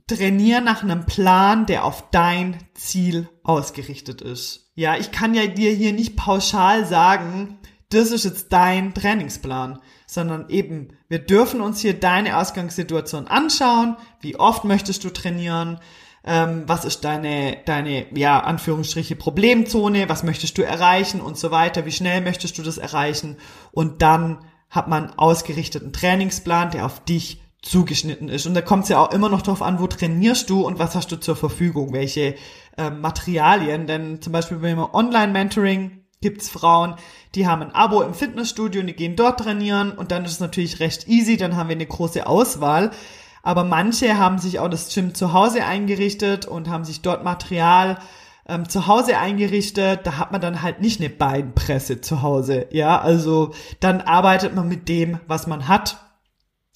trainier 0.10 0.60
nach 0.62 0.84
einem 0.84 1.06
Plan, 1.06 1.66
der 1.66 1.86
auf 1.86 2.10
dein 2.12 2.58
Ziel 2.74 3.30
ausgerichtet 3.44 4.22
ist. 4.22 4.72
Ja, 4.76 4.98
ich 4.98 5.12
kann 5.12 5.34
ja 5.34 5.48
dir 5.48 5.72
hier 5.72 5.94
nicht 5.94 6.16
pauschal 6.16 6.86
sagen, 6.86 7.60
das 7.90 8.12
ist 8.12 8.26
jetzt 8.26 8.52
dein 8.52 8.94
Trainingsplan, 8.94 9.80
sondern 10.06 10.50
eben, 10.50 10.90
wir 11.08 11.20
dürfen 11.20 11.62
uns 11.62 11.80
hier 11.80 12.00
deine 12.00 12.38
Ausgangssituation 12.38 13.28
anschauen. 13.28 13.98
Wie 14.22 14.36
oft 14.36 14.64
möchtest 14.64 15.04
du 15.04 15.10
trainieren? 15.10 15.80
Ähm, 16.24 16.64
was 16.68 16.86
ist 16.86 17.04
deine, 17.04 17.58
deine, 17.66 18.06
ja, 18.16 18.40
Anführungsstriche 18.40 19.16
Problemzone? 19.16 20.10
Was 20.10 20.24
möchtest 20.24 20.58
du 20.58 20.64
erreichen 20.64 21.22
und 21.22 21.38
so 21.38 21.50
weiter? 21.52 21.86
Wie 21.86 21.92
schnell 21.92 22.22
möchtest 22.22 22.58
du 22.58 22.64
das 22.64 22.78
erreichen? 22.78 23.38
Und 23.72 24.02
dann 24.02 24.46
hat 24.70 24.88
man 24.88 25.12
ausgerichteten 25.18 25.94
Trainingsplan, 25.94 26.72
der 26.72 26.86
auf 26.86 27.04
dich 27.04 27.42
zugeschnitten 27.62 28.30
ist. 28.30 28.46
Und 28.46 28.54
da 28.54 28.62
kommt 28.62 28.84
es 28.84 28.90
ja 28.90 29.00
auch 29.00 29.12
immer 29.12 29.30
noch 29.30 29.42
darauf 29.42 29.62
an, 29.62 29.80
wo 29.80 29.88
trainierst 29.88 30.50
du 30.50 30.66
und 30.66 30.80
was 30.80 30.96
hast 30.96 31.12
du 31.12 31.18
zur 31.18 31.36
Verfügung, 31.36 31.94
welche 31.94 32.36
äh, 32.78 32.90
Materialien. 32.90 33.86
Denn 33.86 34.22
zum 34.22 34.34
Beispiel 34.34 34.58
beim 34.58 34.80
Online-Mentoring 34.80 36.04
gibt's 36.22 36.50
Frauen, 36.50 36.96
die 37.36 37.48
haben 37.48 37.62
ein 37.62 37.76
Abo 37.76 38.02
im 38.02 38.14
Fitnessstudio 38.14 38.82
und 38.82 38.88
die 38.88 38.96
gehen 38.96 39.16
dort 39.16 39.42
trainieren 39.42 39.92
und 39.92 40.12
dann 40.12 40.26
ist 40.26 40.34
es 40.34 40.40
natürlich 40.40 40.80
recht 40.80 41.08
easy, 41.08 41.38
dann 41.38 41.56
haben 41.56 41.70
wir 41.70 41.76
eine 41.76 41.86
große 41.86 42.28
Auswahl. 42.28 42.92
Aber 43.42 43.64
manche 43.64 44.18
haben 44.18 44.38
sich 44.38 44.60
auch 44.60 44.70
das 44.70 44.94
Gym 44.94 45.14
zu 45.14 45.32
Hause 45.32 45.66
eingerichtet 45.66 46.46
und 46.46 46.70
haben 46.70 46.84
sich 46.84 47.02
dort 47.02 47.24
Material 47.24 48.00
ähm, 48.48 48.68
zu 48.68 48.88
Hause 48.88 49.18
eingerichtet. 49.18 50.02
Da 50.04 50.18
hat 50.18 50.32
man 50.34 50.42
dann 50.42 50.62
halt 50.62 50.82
nicht 50.82 51.00
eine 51.00 51.10
Beinpresse 51.10 52.02
zu 52.02 52.22
Hause. 52.22 52.68
Ja, 52.72 53.00
also 53.00 53.54
dann 53.80 54.02
arbeitet 54.02 54.56
man 54.56 54.68
mit 54.68 54.90
dem, 54.90 55.20
was 55.28 55.48
man 55.48 55.70
hat 55.70 56.09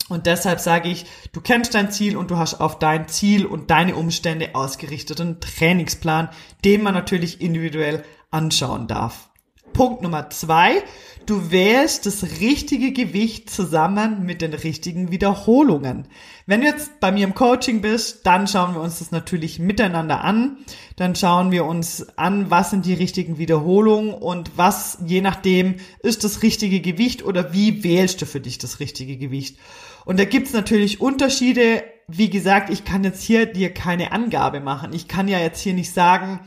und 0.10 0.26
deshalb 0.26 0.60
sage 0.60 0.90
ich, 0.90 1.06
du 1.32 1.42
kennst 1.42 1.74
dein 1.76 1.92
Ziel 1.92 2.18
und 2.18 2.30
du 2.30 2.38
hast 2.38 2.56
auf 2.56 2.78
dein 2.78 3.08
Ziel 3.08 3.46
und 3.46 3.72
deine 3.72 3.96
Umstände 3.96 4.54
ausgerichteten 4.54 5.40
Trainingsplan, 5.40 6.30
den 6.66 6.84
man 6.84 6.94
natürlich 6.94 7.42
individuell 7.42 8.04
anschauen 8.30 8.88
darf. 8.88 9.30
Punkt 9.74 10.04
Nummer 10.04 10.30
zwei, 10.30 10.84
du 11.26 11.52
wählst 11.52 12.06
das 12.06 12.24
richtige 12.40 12.92
Gewicht 12.92 13.50
zusammen 13.50 14.24
mit 14.24 14.42
den 14.42 14.54
richtigen 14.54 15.12
Wiederholungen. 15.12 16.08
Wenn 16.46 16.62
du 16.62 16.68
jetzt 16.68 17.00
bei 17.00 17.12
mir 17.12 17.24
im 17.24 17.34
Coaching 17.34 17.82
bist, 17.82 18.26
dann 18.26 18.48
schauen 18.48 18.76
wir 18.76 18.82
uns 18.82 19.00
das 19.00 19.12
natürlich 19.12 19.58
miteinander 19.58 20.24
an. 20.24 20.58
Dann 20.96 21.16
schauen 21.16 21.52
wir 21.52 21.66
uns 21.66 22.06
an, 22.18 22.52
was 22.52 22.70
sind 22.70 22.86
die 22.86 22.94
richtigen 22.94 23.40
Wiederholungen 23.40 24.14
und 24.14 24.52
was, 24.58 25.00
je 25.06 25.22
nachdem, 25.22 25.78
ist 26.00 26.24
das 26.24 26.44
richtige 26.44 26.80
Gewicht 26.80 27.24
oder 27.24 27.54
wie 27.54 27.84
wählst 27.84 28.22
du 28.22 28.26
für 28.26 28.42
dich 28.42 28.60
das 28.60 28.80
richtige 28.80 29.18
Gewicht. 29.18 29.58
Und 30.06 30.20
da 30.20 30.26
gibt's 30.26 30.54
natürlich 30.54 31.02
Unterschiede. 31.02 31.84
Wie 32.08 32.30
gesagt, 32.30 32.70
ich 32.70 32.86
kann 32.86 33.04
jetzt 33.04 33.24
hier 33.24 33.46
dir 33.46 33.74
keine 33.74 34.12
Angabe 34.12 34.60
machen. 34.60 34.94
Ich 34.94 35.08
kann 35.08 35.28
ja 35.28 35.40
jetzt 35.40 35.62
hier 35.62 35.74
nicht 35.74 35.94
sagen, 35.94 36.42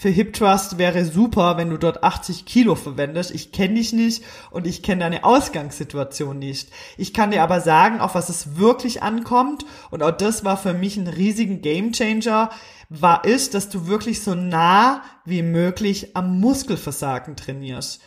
für 0.00 0.08
Hip 0.08 0.32
Trust 0.32 0.78
wäre 0.78 1.04
super, 1.04 1.58
wenn 1.58 1.68
du 1.68 1.76
dort 1.76 2.02
80 2.02 2.46
Kilo 2.46 2.74
verwendest. 2.74 3.32
Ich 3.32 3.52
kenne 3.52 3.74
dich 3.74 3.92
nicht 3.92 4.24
und 4.50 4.66
ich 4.66 4.82
kenne 4.82 5.00
deine 5.00 5.24
Ausgangssituation 5.24 6.38
nicht. 6.38 6.70
Ich 6.96 7.12
kann 7.12 7.32
dir 7.32 7.42
aber 7.42 7.60
sagen, 7.60 8.00
auf 8.00 8.14
was 8.14 8.30
es 8.30 8.56
wirklich 8.56 9.02
ankommt 9.02 9.66
und 9.90 10.02
auch 10.02 10.10
das 10.10 10.42
war 10.42 10.56
für 10.56 10.72
mich 10.72 10.96
ein 10.96 11.06
riesigen 11.06 11.60
Gamechanger, 11.60 12.48
war 12.88 13.26
ist, 13.26 13.52
dass 13.52 13.68
du 13.68 13.88
wirklich 13.88 14.22
so 14.22 14.34
nah 14.34 15.02
wie 15.26 15.42
möglich 15.42 16.16
am 16.16 16.40
Muskelversagen 16.40 17.36
trainierst. 17.36 18.00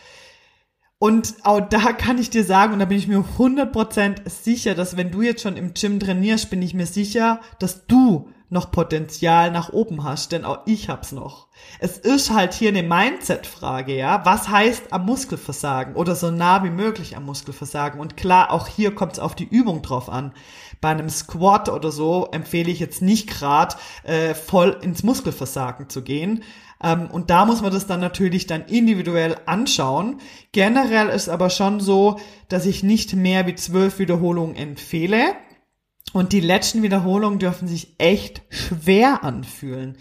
Und 1.03 1.35
auch 1.43 1.59
da 1.59 1.91
kann 1.91 2.17
ich 2.17 2.29
dir 2.29 2.45
sagen, 2.45 2.71
und 2.71 2.79
da 2.79 2.85
bin 2.85 2.97
ich 2.97 3.09
mir 3.09 3.25
100% 3.37 4.29
sicher, 4.29 4.73
dass 4.73 4.95
wenn 4.95 5.11
du 5.11 5.21
jetzt 5.21 5.41
schon 5.41 5.57
im 5.57 5.73
Gym 5.73 5.99
trainierst, 5.99 6.49
bin 6.49 6.61
ich 6.61 6.73
mir 6.73 6.85
sicher, 6.85 7.41
dass 7.59 7.87
du 7.87 8.29
noch 8.47 8.71
Potenzial 8.71 9.51
nach 9.51 9.73
oben 9.73 10.05
hast, 10.05 10.31
denn 10.31 10.45
auch 10.45 10.59
ich 10.65 10.87
hab's 10.87 11.11
noch. 11.11 11.49
Es 11.79 11.97
ist 11.97 12.31
halt 12.31 12.53
hier 12.53 12.69
eine 12.69 12.83
Mindset-Frage, 12.83 13.97
ja. 13.97 14.23
Was 14.23 14.47
heißt 14.47 14.93
am 14.93 15.05
Muskelversagen 15.05 15.95
oder 15.95 16.15
so 16.15 16.31
nah 16.31 16.63
wie 16.63 16.69
möglich 16.69 17.17
am 17.17 17.25
Muskelversagen? 17.25 17.99
Und 17.99 18.15
klar, 18.15 18.51
auch 18.51 18.69
hier 18.69 18.95
kommt 18.95 19.13
es 19.13 19.19
auf 19.19 19.35
die 19.35 19.49
Übung 19.49 19.81
drauf 19.81 20.09
an. 20.09 20.31
Bei 20.79 20.89
einem 20.89 21.09
Squat 21.09 21.67
oder 21.67 21.91
so 21.91 22.29
empfehle 22.31 22.71
ich 22.71 22.79
jetzt 22.79 23.01
nicht 23.01 23.29
gerade 23.29 23.75
äh, 24.03 24.33
voll 24.33 24.77
ins 24.81 25.03
Muskelversagen 25.03 25.89
zu 25.89 26.01
gehen. 26.01 26.43
Ähm, 26.83 27.09
und 27.09 27.29
da 27.29 27.45
muss 27.45 27.61
man 27.61 27.71
das 27.71 27.87
dann 27.87 28.01
natürlich 28.01 28.45
dann 28.45 28.65
individuell 28.65 29.37
anschauen. 29.45 30.19
Generell 30.51 31.09
ist 31.09 31.29
aber 31.29 31.49
schon 31.49 31.79
so, 31.79 32.19
dass 32.49 32.65
ich 32.65 32.83
nicht 32.83 33.15
mehr 33.15 33.47
wie 33.47 33.55
zwölf 33.55 33.97
Wiederholungen 33.99 34.55
empfehle. 34.55 35.35
Und 36.11 36.33
die 36.33 36.41
letzten 36.41 36.83
Wiederholungen 36.83 37.39
dürfen 37.39 37.67
sich 37.67 37.95
echt 37.97 38.43
schwer 38.49 39.23
anfühlen. 39.23 39.97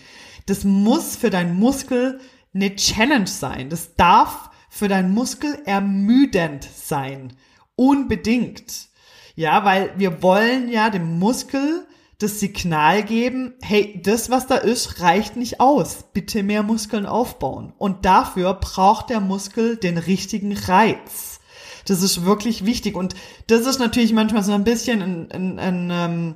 Das 0.46 0.64
muss 0.64 1.16
für 1.16 1.30
deinen 1.30 1.58
Muskel 1.58 2.20
eine 2.52 2.74
Challenge 2.74 3.28
sein. 3.28 3.70
Das 3.70 3.94
darf 3.94 4.50
für 4.68 4.88
deinen 4.88 5.14
Muskel 5.14 5.58
ermüdend 5.64 6.64
sein. 6.64 7.32
Unbedingt. 7.76 8.88
Ja, 9.36 9.64
weil 9.64 9.94
wir 9.96 10.22
wollen 10.22 10.68
ja 10.68 10.90
dem 10.90 11.18
Muskel 11.18 11.86
das 12.22 12.40
Signal 12.40 13.02
geben, 13.02 13.54
hey, 13.62 14.00
das, 14.02 14.30
was 14.30 14.46
da 14.46 14.56
ist, 14.56 15.00
reicht 15.00 15.36
nicht 15.36 15.60
aus. 15.60 16.04
Bitte 16.12 16.42
mehr 16.42 16.62
Muskeln 16.62 17.06
aufbauen. 17.06 17.72
Und 17.78 18.04
dafür 18.04 18.54
braucht 18.54 19.10
der 19.10 19.20
Muskel 19.20 19.76
den 19.76 19.98
richtigen 19.98 20.56
Reiz. 20.56 21.40
Das 21.86 22.02
ist 22.02 22.24
wirklich 22.24 22.64
wichtig. 22.64 22.94
Und 22.94 23.14
das 23.48 23.66
ist 23.66 23.78
natürlich 23.78 24.12
manchmal 24.12 24.44
so 24.44 24.52
ein 24.52 24.64
bisschen 24.64 25.02
ein, 25.02 25.30
ein, 25.32 25.58
ein 25.58 25.90
ähm, 25.90 26.34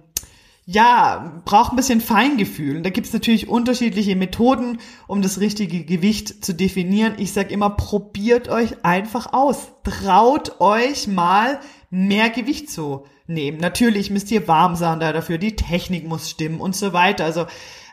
ja, 0.69 1.41
braucht 1.45 1.73
ein 1.73 1.77
bisschen 1.77 2.01
Feingefühl. 2.01 2.79
Und 2.79 2.83
da 2.83 2.91
gibt 2.91 3.07
es 3.07 3.13
natürlich 3.13 3.49
unterschiedliche 3.49 4.17
Methoden, 4.17 4.79
um 5.07 5.23
das 5.23 5.39
richtige 5.39 5.85
Gewicht 5.85 6.45
zu 6.45 6.55
definieren. 6.55 7.15
Ich 7.19 7.33
sage 7.33 7.55
immer, 7.55 7.71
probiert 7.71 8.49
euch 8.49 8.85
einfach 8.85 9.33
aus. 9.33 9.69
Traut 9.85 10.61
euch 10.61 11.07
mal 11.07 11.61
mehr 11.97 12.29
Gewicht 12.29 12.71
zu 12.71 13.07
nehmen. 13.27 13.59
Natürlich 13.59 14.11
müsst 14.11 14.31
ihr 14.31 14.47
warm 14.47 14.77
sein 14.77 15.01
da 15.01 15.13
dafür, 15.13 15.39
die 15.39 15.57
Technik 15.57 16.07
muss 16.07 16.29
stimmen 16.29 16.61
und 16.61 16.77
so 16.77 16.93
weiter. 16.93 17.25
Also 17.25 17.47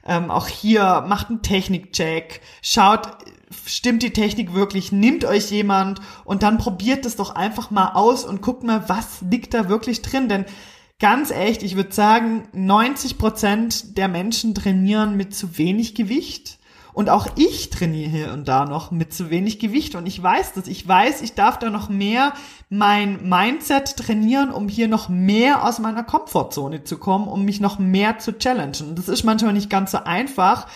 ähm, 0.06 0.30
auch 0.30 0.48
hier 0.48 1.06
macht 1.08 1.30
einen 1.30 1.42
Technikcheck, 1.42 2.42
schaut, 2.62 3.08
stimmt 3.66 4.04
die 4.04 4.12
Technik 4.12 4.54
wirklich, 4.54 4.92
nimmt 4.92 5.24
euch 5.24 5.50
jemand 5.52 6.02
und 6.26 6.44
dann 6.44 6.58
probiert 6.58 7.06
es 7.06 7.16
doch 7.16 7.34
einfach 7.34 7.72
mal 7.72 7.94
aus 7.94 8.26
und 8.26 8.42
guckt 8.42 8.64
mal, 8.64 8.90
was 8.90 9.22
liegt 9.22 9.54
da 9.54 9.70
wirklich 9.70 10.02
drin. 10.02 10.28
Denn 10.28 10.46
ganz 11.00 11.32
echt, 11.32 11.64
ich 11.64 11.78
würde 11.78 11.94
sagen, 11.94 12.44
90 12.52 13.18
Prozent 13.18 13.98
der 13.98 14.10
Menschen 14.10 14.54
trainieren 14.54 15.16
mit 15.16 15.34
zu 15.34 15.58
wenig 15.58 15.96
Gewicht. 15.96 16.60
Und 16.94 17.10
auch 17.10 17.28
ich 17.36 17.72
trainiere 17.72 18.10
hier 18.10 18.34
und 18.34 18.48
da 18.48 18.66
noch 18.66 18.92
mit 18.92 19.14
zu 19.14 19.30
wenig 19.32 19.60
Gewicht. 19.60 19.96
Und 19.96 20.06
ich 20.06 20.22
weiß 20.22 20.54
das. 20.54 20.68
Ich 20.68 20.88
weiß, 20.88 21.22
ich 21.22 21.34
darf 21.34 21.58
da 21.58 21.70
noch 21.70 21.90
mehr 21.90 22.34
mein 22.70 23.28
Mindset 23.28 23.98
trainieren, 23.98 24.52
um 24.52 24.70
hier 24.70 24.88
noch 24.88 25.10
mehr 25.10 25.66
aus 25.66 25.80
meiner 25.80 26.04
Komfortzone 26.04 26.84
zu 26.84 26.98
kommen, 26.98 27.28
um 27.28 27.44
mich 27.46 27.60
noch 27.60 27.80
mehr 27.80 28.20
zu 28.20 28.38
challengen. 28.38 28.96
Das 28.96 29.08
ist 29.08 29.24
manchmal 29.24 29.54
nicht 29.54 29.70
ganz 29.70 29.92
so 29.92 30.00
einfach 30.04 30.68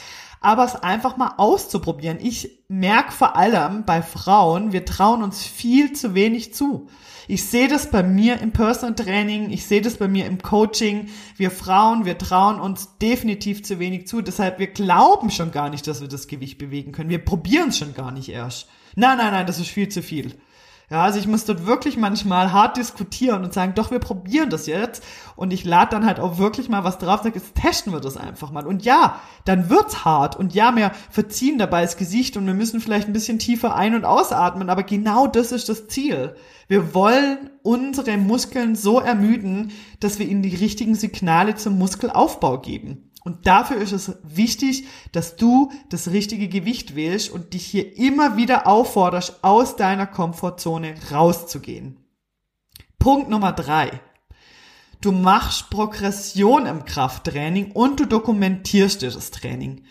aber 0.42 0.66
es 0.66 0.76
einfach 0.76 1.18
mal 1.18 1.34
auszuprobieren. 1.38 2.20
Ich 2.22 2.64
merke 2.68 3.12
vor 3.12 3.36
allem 3.36 3.86
bei 3.86 4.02
Frauen, 4.02 4.72
wir 4.72 4.86
trauen 4.86 5.24
uns 5.24 5.44
viel 5.44 5.94
zu 5.94 6.14
wenig 6.14 6.54
zu. 6.54 6.88
Ich 7.30 7.44
sehe 7.44 7.68
das 7.68 7.92
bei 7.92 8.04
mir 8.04 8.40
im 8.40 8.52
Personal 8.52 8.96
Training, 8.96 9.50
ich 9.50 9.66
sehe 9.66 9.82
das 9.82 9.98
bei 9.98 10.08
mir 10.08 10.26
im 10.26 10.42
Coaching. 10.42 11.10
Wir 11.36 11.52
Frauen, 11.52 12.06
wir 12.06 12.18
trauen 12.18 12.60
uns 12.60 12.98
definitiv 13.00 13.64
zu 13.64 13.80
wenig 13.80 14.08
zu. 14.08 14.22
Deshalb, 14.22 14.60
wir 14.60 14.68
glauben 14.68 15.30
schon 15.30 15.52
gar 15.52 15.70
nicht, 15.70 15.88
dass 15.88 16.00
wir 16.00 16.08
das 16.08 16.28
Gewicht 16.28 16.58
bewegen 16.58 16.94
können. 16.94 17.10
Wir 17.10 17.24
probieren 17.24 17.70
es 17.70 17.78
schon 17.80 17.94
gar 17.94 18.12
nicht 18.12 18.30
erst. 18.30 18.68
Nein, 18.96 19.18
nein, 19.18 19.34
nein, 19.34 19.46
das 19.46 19.60
ist 19.60 19.70
viel 19.70 19.90
zu 19.90 20.02
viel. 20.02 20.36
Ja, 20.90 21.04
also 21.04 21.20
ich 21.20 21.28
muss 21.28 21.44
dort 21.44 21.66
wirklich 21.66 21.98
manchmal 21.98 22.54
hart 22.54 22.78
diskutieren 22.78 23.44
und 23.44 23.54
sagen, 23.54 23.74
doch, 23.76 23.92
wir 23.92 24.00
probieren 24.00 24.50
das 24.50 24.68
jetzt. 24.68 25.04
Und 25.36 25.52
ich 25.52 25.66
lade 25.66 25.92
dann 25.92 26.06
halt 26.06 26.22
auch 26.22 26.38
wirklich 26.38 26.70
mal 26.70 26.86
was 26.86 26.98
drauf, 26.98 27.24
sage, 27.24 27.40
jetzt 27.40 27.56
testen 27.56 27.92
wir 27.92 28.00
das 28.00 28.16
einfach 28.16 28.52
mal. 28.52 28.66
Und 28.66 28.86
ja, 28.86 29.20
dann 29.44 29.70
wird's 29.70 30.06
hart. 30.06 30.38
Und 30.38 30.54
ja, 30.54 30.74
wir 30.78 30.92
verziehen 31.10 31.58
dabei 31.58 31.82
das 31.82 31.98
Gesicht 31.98 32.38
und 32.38 32.48
wir 32.48 32.54
müssen 32.54 32.80
vielleicht 32.80 33.08
ein 33.10 33.14
bisschen 33.14 33.38
tiefer 33.38 33.76
ein- 33.76 33.96
und 33.96 34.06
ausatmen. 34.06 34.70
Aber 34.70 34.84
genau 34.84 35.28
das 35.28 35.52
ist 35.52 35.68
das 35.68 35.90
Ziel. 35.90 36.38
Wir 36.70 36.94
wollen 36.94 37.50
unsere 37.64 38.18
Muskeln 38.18 38.76
so 38.76 39.02
ermüden, 39.02 39.74
dass 40.00 40.20
wir 40.20 40.28
ihnen 40.28 40.42
die 40.42 40.56
richtigen 40.56 40.96
Signale 40.96 41.56
zum 41.56 41.78
Muskelaufbau 41.78 42.60
geben. 42.60 43.12
Und 43.28 43.46
dafür 43.46 43.76
ist 43.76 43.92
es 43.92 44.14
wichtig, 44.24 44.86
dass 45.12 45.36
du 45.36 45.70
das 45.90 46.12
richtige 46.12 46.48
Gewicht 46.48 46.96
wählst 46.96 47.30
und 47.30 47.54
dich 47.54 47.66
hier 47.66 47.98
immer 47.98 48.38
wieder 48.38 48.68
aufforderst, 48.68 49.44
aus 49.44 49.76
deiner 49.76 50.08
Komfortzone 50.08 50.96
rauszugehen. 51.12 51.98
Punkt 53.00 53.30
Nummer 53.30 53.52
drei. 53.52 54.00
Du 55.02 55.12
machst 55.12 55.70
Progression 55.70 56.68
im 56.68 56.86
Krafttraining 56.86 57.74
und 57.74 58.00
du 58.00 58.06
dokumentierst 58.06 59.02
dir 59.02 59.12
das 59.12 59.32
Training. 59.32 59.84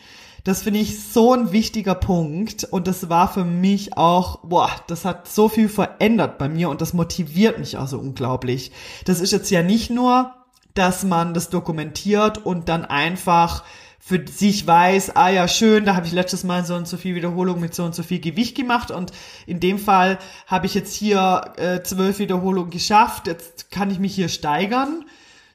Das 0.42 0.62
finde 0.62 0.81
ich 0.81 0.99
so 0.99 1.35
ein 1.35 1.53
wichtiger 1.53 1.94
Punkt 1.94 2.64
und 2.64 2.87
das 2.87 3.11
war 3.11 3.31
für 3.31 3.44
mich 3.44 3.99
auch, 3.99 4.49
boah, 4.49 4.70
das 4.87 5.05
hat 5.05 5.29
so 5.29 5.51
viel 5.51 5.68
verändert 5.68 6.38
bei 6.38 6.49
mir 6.49 6.70
und 6.70 6.81
das 6.81 6.94
motiviert 6.94 7.59
mich 7.59 7.77
auch 7.77 7.88
so 7.88 7.99
unglaublich. 7.99 8.72
Das 9.05 9.20
ist 9.20 9.33
jetzt 9.33 9.51
ja 9.51 9.62
nicht 9.62 9.90
nur 9.90 10.33
dass 10.79 11.05
man 11.05 11.35
das 11.35 11.51
dokumentiert 11.51 12.39
und 12.45 12.69
dann 12.69 12.85
einfach 12.85 13.65
für 14.07 14.25
sich 14.25 14.65
weiß, 14.65 15.17
ah 15.17 15.31
ja, 15.31 15.49
schön, 15.49 15.85
da 15.85 15.97
habe 15.97 16.07
ich 16.07 16.12
letztes 16.12 16.45
Mal 16.45 16.65
so 16.65 16.77
und 16.77 16.87
so 16.87 16.97
viel 16.97 17.17
Wiederholung 17.17 17.59
mit 17.59 17.75
so 17.75 17.83
und 17.83 17.93
so 17.93 18.05
viel 18.05 18.21
Gewicht 18.21 18.57
gemacht 18.57 18.93
und 18.93 19.11
in 19.47 19.59
dem 19.59 19.81
Fall 19.81 20.19
habe 20.47 20.67
ich 20.67 20.75
jetzt 20.75 20.95
hier 20.95 21.55
äh, 21.57 21.83
zwölf 21.83 22.21
Wiederholungen 22.21 22.71
geschafft, 22.71 23.27
jetzt 23.27 23.73
kann 23.73 23.91
ich 23.91 23.99
mich 23.99 24.15
hier 24.15 24.29
steigern, 24.29 25.05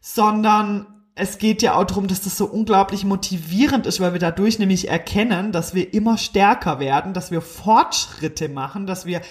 sondern 0.02 0.86
es 1.16 1.38
geht 1.38 1.62
ja 1.62 1.76
auch 1.76 1.86
darum, 1.86 2.08
dass 2.08 2.24
das 2.24 2.38
so 2.38 2.46
unglaublich 2.46 3.06
motivierend 3.06 3.86
ist, 3.86 4.02
weil 4.02 4.12
wir 4.12 4.20
dadurch 4.20 4.60
nämlich 4.60 4.90
erkennen, 4.90 5.54
dass 5.54 5.74
wir 5.74 5.94
immer 5.94 6.18
stärker 6.18 6.80
werden, 6.82 7.14
dass 7.14 7.32
wir 7.32 7.42
Fortschritte 7.42 8.50
machen, 8.50 8.86
dass 8.86 9.06
wir 9.06 9.22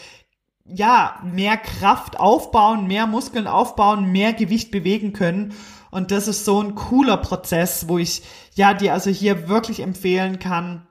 ja 0.64 1.20
mehr 1.24 1.58
Kraft 1.58 2.18
aufbauen, 2.18 2.86
mehr 2.86 3.06
Muskeln 3.06 3.46
aufbauen, 3.46 4.12
mehr 4.12 4.32
Gewicht 4.32 4.70
bewegen 4.70 5.12
können 5.12 5.52
und 5.90 6.10
das 6.10 6.28
ist 6.28 6.44
so 6.44 6.62
ein 6.62 6.74
cooler 6.74 7.16
Prozess, 7.16 7.88
wo 7.88 7.98
ich 7.98 8.22
ja 8.54 8.74
dir 8.74 8.92
also 8.92 9.10
hier 9.10 9.48
wirklich 9.48 9.80
empfehlen 9.80 10.38
kann, 10.38 10.86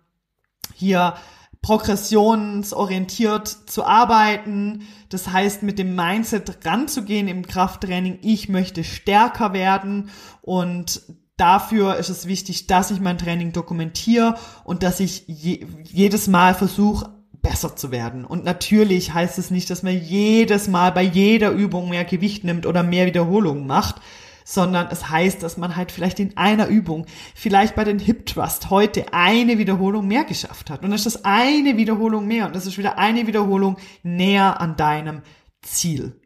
hier 0.73 1.15
progressionsorientiert 1.61 3.47
zu 3.47 3.83
arbeiten. 3.85 4.87
Das 5.09 5.27
heißt, 5.27 5.63
mit 5.63 5.77
dem 5.77 5.95
Mindset 5.95 6.65
ranzugehen 6.65 7.27
im 7.27 7.45
Krafttraining. 7.45 8.19
Ich 8.21 8.47
möchte 8.49 8.83
stärker 8.83 9.53
werden 9.53 10.09
und 10.41 11.01
dafür 11.35 11.97
ist 11.97 12.09
es 12.09 12.27
wichtig, 12.27 12.67
dass 12.67 12.91
ich 12.91 12.99
mein 12.99 13.17
Training 13.17 13.51
dokumentiere 13.51 14.35
und 14.63 14.83
dass 14.83 14.99
ich 14.99 15.23
je, 15.27 15.65
jedes 15.83 16.27
Mal 16.27 16.53
versuche, 16.53 17.09
besser 17.41 17.75
zu 17.75 17.91
werden. 17.91 18.25
Und 18.25 18.43
natürlich 18.43 19.13
heißt 19.13 19.37
es 19.37 19.49
nicht, 19.49 19.69
dass 19.69 19.83
man 19.83 19.97
jedes 19.97 20.67
Mal 20.67 20.91
bei 20.91 21.03
jeder 21.03 21.51
Übung 21.51 21.89
mehr 21.89 22.03
Gewicht 22.03 22.43
nimmt 22.43 22.65
oder 22.65 22.83
mehr 22.83 23.05
Wiederholungen 23.05 23.65
macht, 23.65 24.01
sondern 24.49 24.87
es 24.89 25.11
heißt, 25.11 25.43
dass 25.43 25.57
man 25.57 25.75
halt 25.75 25.91
vielleicht 25.91 26.19
in 26.19 26.35
einer 26.35 26.65
Übung, 26.65 27.05
vielleicht 27.35 27.75
bei 27.75 27.83
den 27.83 27.99
Hip 27.99 28.25
Trust 28.25 28.71
heute 28.71 29.13
eine 29.13 29.59
Wiederholung 29.59 30.07
mehr 30.07 30.23
geschafft 30.23 30.71
hat. 30.71 30.83
Und 30.83 30.89
das 30.89 31.05
ist 31.05 31.23
eine 31.23 31.77
Wiederholung 31.77 32.25
mehr 32.25 32.47
und 32.47 32.55
das 32.55 32.65
ist 32.65 32.79
wieder 32.79 32.97
eine 32.97 33.27
Wiederholung 33.27 33.77
näher 34.01 34.59
an 34.59 34.75
deinem 34.75 35.21
Ziel. 35.61 36.19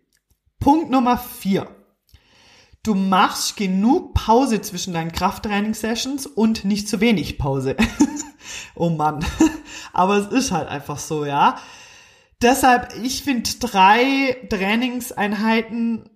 Punkt 0.61 0.89
Nummer 0.89 1.17
vier. 1.17 1.67
Du 2.81 2.95
machst 2.95 3.57
genug 3.57 4.13
Pause 4.13 4.61
zwischen 4.61 4.93
deinen 4.93 5.11
Krafttraining-Sessions 5.11 6.25
und 6.25 6.63
nicht 6.63 6.87
zu 6.87 7.01
wenig 7.01 7.37
Pause. 7.37 7.75
oh 8.75 8.89
Mann. 8.89 9.25
Aber 9.91 10.15
es 10.15 10.27
ist 10.27 10.53
halt 10.53 10.69
einfach 10.69 10.97
so, 10.97 11.25
ja. 11.25 11.57
Deshalb, 12.41 12.93
ich 13.03 13.23
finde 13.23 13.49
drei 13.59 14.47
Trainingseinheiten 14.49 16.09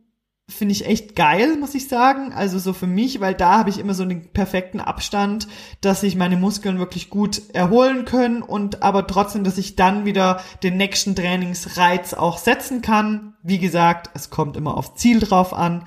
finde 0.49 0.71
ich 0.71 0.85
echt 0.85 1.15
geil, 1.15 1.57
muss 1.57 1.75
ich 1.75 1.87
sagen. 1.89 2.31
Also 2.31 2.57
so 2.57 2.71
für 2.71 2.87
mich, 2.87 3.19
weil 3.19 3.33
da 3.33 3.57
habe 3.57 3.69
ich 3.69 3.79
immer 3.79 3.93
so 3.93 4.03
einen 4.03 4.29
perfekten 4.31 4.79
Abstand, 4.79 5.47
dass 5.81 6.01
sich 6.01 6.15
meine 6.15 6.37
Muskeln 6.37 6.79
wirklich 6.79 7.09
gut 7.09 7.41
erholen 7.53 8.05
können 8.05 8.41
und 8.41 8.81
aber 8.81 9.05
trotzdem, 9.07 9.43
dass 9.43 9.57
ich 9.57 9.75
dann 9.75 10.05
wieder 10.05 10.41
den 10.63 10.77
nächsten 10.77 11.15
Trainingsreiz 11.15 12.13
auch 12.13 12.37
setzen 12.37 12.81
kann. 12.81 13.33
Wie 13.43 13.59
gesagt, 13.59 14.09
es 14.13 14.29
kommt 14.29 14.55
immer 14.55 14.77
auf 14.77 14.95
Ziel 14.95 15.19
drauf 15.19 15.53
an. 15.53 15.83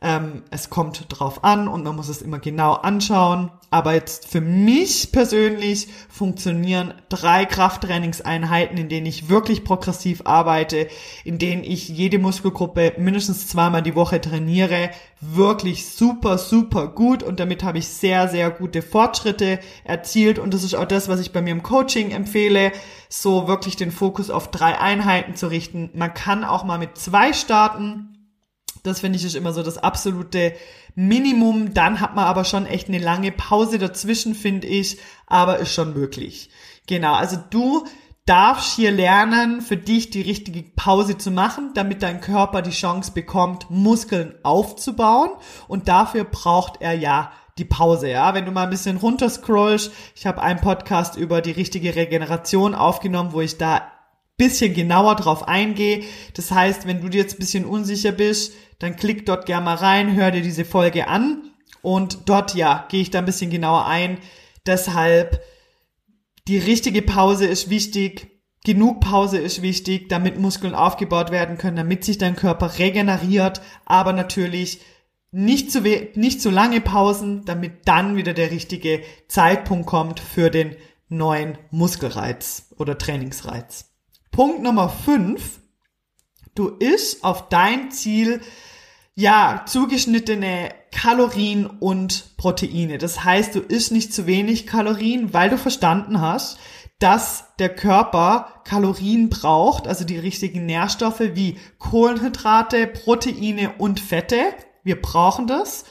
Ähm, 0.00 0.44
es 0.50 0.70
kommt 0.70 1.06
drauf 1.08 1.42
an 1.42 1.66
und 1.66 1.82
man 1.82 1.96
muss 1.96 2.08
es 2.08 2.22
immer 2.22 2.38
genau 2.38 2.74
anschauen. 2.74 3.50
Aber 3.70 3.94
jetzt 3.94 4.28
für 4.28 4.40
mich 4.40 5.10
persönlich 5.10 5.88
funktionieren 6.08 6.94
drei 7.08 7.44
Krafttrainingseinheiten, 7.44 8.78
in 8.78 8.88
denen 8.88 9.06
ich 9.06 9.28
wirklich 9.28 9.64
progressiv 9.64 10.22
arbeite, 10.24 10.86
in 11.24 11.38
denen 11.38 11.64
ich 11.64 11.88
jede 11.88 12.20
Muskelgruppe 12.20 12.94
mindestens 12.96 13.48
zweimal 13.48 13.82
die 13.82 13.96
Woche 13.96 14.20
trainiere, 14.20 14.90
wirklich 15.20 15.88
super, 15.88 16.38
super 16.38 16.86
gut 16.86 17.24
und 17.24 17.40
damit 17.40 17.64
habe 17.64 17.78
ich 17.78 17.88
sehr, 17.88 18.28
sehr 18.28 18.50
gute 18.50 18.82
Fortschritte 18.82 19.58
erzielt 19.82 20.38
und 20.38 20.54
das 20.54 20.62
ist 20.62 20.74
auch 20.74 20.86
das, 20.86 21.08
was 21.08 21.20
ich 21.20 21.32
bei 21.32 21.42
mir 21.42 21.50
im 21.50 21.64
Coaching 21.64 22.12
empfehle, 22.12 22.70
so 23.08 23.48
wirklich 23.48 23.74
den 23.74 23.90
Fokus 23.90 24.30
auf 24.30 24.50
drei 24.50 24.78
Einheiten 24.78 25.34
zu 25.34 25.48
richten. 25.48 25.90
Man 25.92 26.14
kann 26.14 26.44
auch 26.44 26.64
mal 26.64 26.78
mit 26.78 26.96
zwei 26.96 27.32
starten 27.32 28.14
das 28.82 29.00
finde 29.00 29.18
ich 29.18 29.24
ist 29.24 29.36
immer 29.36 29.52
so 29.52 29.62
das 29.62 29.78
absolute 29.78 30.54
Minimum. 30.94 31.74
Dann 31.74 32.00
hat 32.00 32.14
man 32.14 32.24
aber 32.24 32.44
schon 32.44 32.66
echt 32.66 32.88
eine 32.88 32.98
lange 32.98 33.32
Pause 33.32 33.78
dazwischen, 33.78 34.34
finde 34.34 34.66
ich, 34.66 34.98
aber 35.26 35.58
ist 35.58 35.72
schon 35.72 35.94
möglich. 35.94 36.50
Genau, 36.86 37.14
also 37.14 37.36
du 37.50 37.86
darfst 38.28 38.76
hier 38.76 38.90
lernen, 38.90 39.62
für 39.62 39.76
dich 39.76 40.10
die 40.10 40.20
richtige 40.20 40.62
Pause 40.62 41.16
zu 41.16 41.30
machen, 41.30 41.70
damit 41.74 42.02
dein 42.02 42.20
Körper 42.20 42.60
die 42.60 42.70
Chance 42.70 43.12
bekommt, 43.12 43.70
Muskeln 43.70 44.34
aufzubauen. 44.42 45.30
Und 45.66 45.88
dafür 45.88 46.24
braucht 46.24 46.82
er 46.82 46.92
ja 46.92 47.32
die 47.56 47.64
Pause, 47.64 48.10
ja. 48.10 48.34
Wenn 48.34 48.44
du 48.44 48.50
mal 48.50 48.64
ein 48.64 48.70
bisschen 48.70 48.98
runterscrollst, 48.98 49.92
ich 50.14 50.26
habe 50.26 50.42
einen 50.42 50.60
Podcast 50.60 51.16
über 51.16 51.40
die 51.40 51.50
richtige 51.50 51.96
Regeneration 51.96 52.74
aufgenommen, 52.74 53.32
wo 53.32 53.40
ich 53.40 53.56
da 53.56 53.90
bisschen 54.38 54.72
genauer 54.72 55.16
drauf 55.16 55.46
eingehe. 55.46 56.04
Das 56.32 56.50
heißt, 56.50 56.86
wenn 56.86 57.02
du 57.02 57.10
dir 57.10 57.20
jetzt 57.20 57.34
ein 57.34 57.40
bisschen 57.40 57.66
unsicher 57.66 58.12
bist, 58.12 58.54
dann 58.78 58.96
klick 58.96 59.26
dort 59.26 59.44
gerne 59.44 59.66
mal 59.66 59.74
rein, 59.74 60.16
hör 60.16 60.30
dir 60.30 60.42
diese 60.42 60.64
Folge 60.64 61.08
an 61.08 61.50
und 61.82 62.20
dort, 62.26 62.54
ja, 62.54 62.86
gehe 62.88 63.02
ich 63.02 63.10
da 63.10 63.18
ein 63.18 63.26
bisschen 63.26 63.50
genauer 63.50 63.86
ein. 63.86 64.18
Deshalb, 64.66 65.42
die 66.46 66.58
richtige 66.58 67.02
Pause 67.02 67.46
ist 67.46 67.68
wichtig, 67.68 68.40
genug 68.64 69.00
Pause 69.00 69.38
ist 69.38 69.62
wichtig, 69.62 70.08
damit 70.08 70.38
Muskeln 70.38 70.74
aufgebaut 70.74 71.30
werden 71.30 71.58
können, 71.58 71.76
damit 71.76 72.04
sich 72.04 72.18
dein 72.18 72.36
Körper 72.36 72.78
regeneriert, 72.78 73.60
aber 73.84 74.12
natürlich 74.12 74.80
nicht 75.30 75.70
zu, 75.70 75.80
nicht 75.80 76.40
zu 76.40 76.50
lange 76.50 76.80
Pausen, 76.80 77.44
damit 77.44 77.86
dann 77.86 78.16
wieder 78.16 78.32
der 78.32 78.50
richtige 78.50 79.02
Zeitpunkt 79.26 79.86
kommt 79.86 80.20
für 80.20 80.50
den 80.50 80.76
neuen 81.08 81.58
Muskelreiz 81.70 82.74
oder 82.76 82.96
Trainingsreiz. 82.96 83.87
Punkt 84.38 84.62
Nummer 84.62 84.88
5. 84.88 85.58
Du 86.54 86.68
isst 86.68 87.24
auf 87.24 87.48
dein 87.48 87.90
Ziel 87.90 88.40
ja, 89.16 89.64
zugeschnittene 89.66 90.72
Kalorien 90.92 91.66
und 91.66 92.36
Proteine. 92.36 92.98
Das 92.98 93.24
heißt, 93.24 93.56
du 93.56 93.58
isst 93.58 93.90
nicht 93.90 94.14
zu 94.14 94.28
wenig 94.28 94.64
Kalorien, 94.64 95.34
weil 95.34 95.50
du 95.50 95.58
verstanden 95.58 96.20
hast, 96.20 96.60
dass 97.00 97.46
der 97.58 97.74
Körper 97.74 98.62
Kalorien 98.62 99.28
braucht, 99.28 99.88
also 99.88 100.04
die 100.04 100.20
richtigen 100.20 100.66
Nährstoffe 100.66 101.18
wie 101.18 101.58
Kohlenhydrate, 101.80 102.86
Proteine 102.86 103.72
und 103.78 103.98
Fette. 103.98 104.54
Wir 104.84 105.02
brauchen 105.02 105.48
das. 105.48 105.84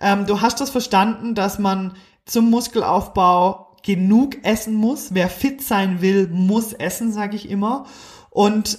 Ähm, 0.00 0.26
du 0.26 0.40
hast 0.40 0.60
das 0.60 0.70
verstanden, 0.70 1.34
dass 1.34 1.58
man 1.58 1.96
zum 2.24 2.50
Muskelaufbau 2.50 3.69
genug 3.82 4.44
essen 4.44 4.74
muss. 4.74 5.14
Wer 5.14 5.28
fit 5.28 5.62
sein 5.62 6.00
will, 6.00 6.28
muss 6.28 6.72
essen, 6.72 7.12
sage 7.12 7.36
ich 7.36 7.48
immer. 7.48 7.86
Und 8.30 8.78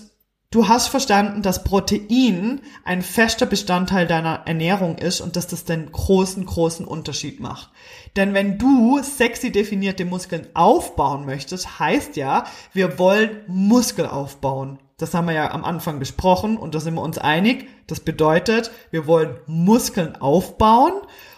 Du 0.54 0.68
hast 0.68 0.90
verstanden, 0.90 1.42
dass 1.42 1.64
Protein 1.64 2.60
ein 2.84 3.02
fester 3.04 3.46
Bestandteil 3.46 4.06
deiner 4.06 4.42
Ernährung 4.46 4.98
ist 4.98 5.22
und 5.22 5.38
dass 5.38 5.48
das 5.48 5.64
den 5.64 5.90
großen, 5.90 6.46
großen 6.46 6.86
Unterschied 6.86 7.40
macht. 7.40 7.70
Denn 8.18 8.34
wenn 8.34 8.58
du 8.58 9.02
sexy 9.02 9.54
definierte 9.54 10.04
Muskeln 10.04 10.48
aufbauen 10.54 11.26
möchtest, 11.26 11.80
heißt 11.80 12.18
ja, 12.18 12.44
wir 12.74 13.00
wollen 13.00 13.44
Muskel 13.48 14.06
aufbauen. 14.06 14.80
Das 14.98 15.14
haben 15.14 15.28
wir 15.28 15.34
ja 15.34 15.52
am 15.52 15.64
Anfang 15.64 16.00
besprochen 16.00 16.58
und 16.58 16.76
da 16.76 16.82
sind 16.82 16.96
wir 16.96 17.02
uns 17.02 17.18
einig. 17.18 17.70
Das 17.88 18.02
bedeutet, 18.02 18.72
wir 18.92 19.08
wollen 19.08 19.38
Muskeln 19.48 20.18
aufbauen, 20.18 20.92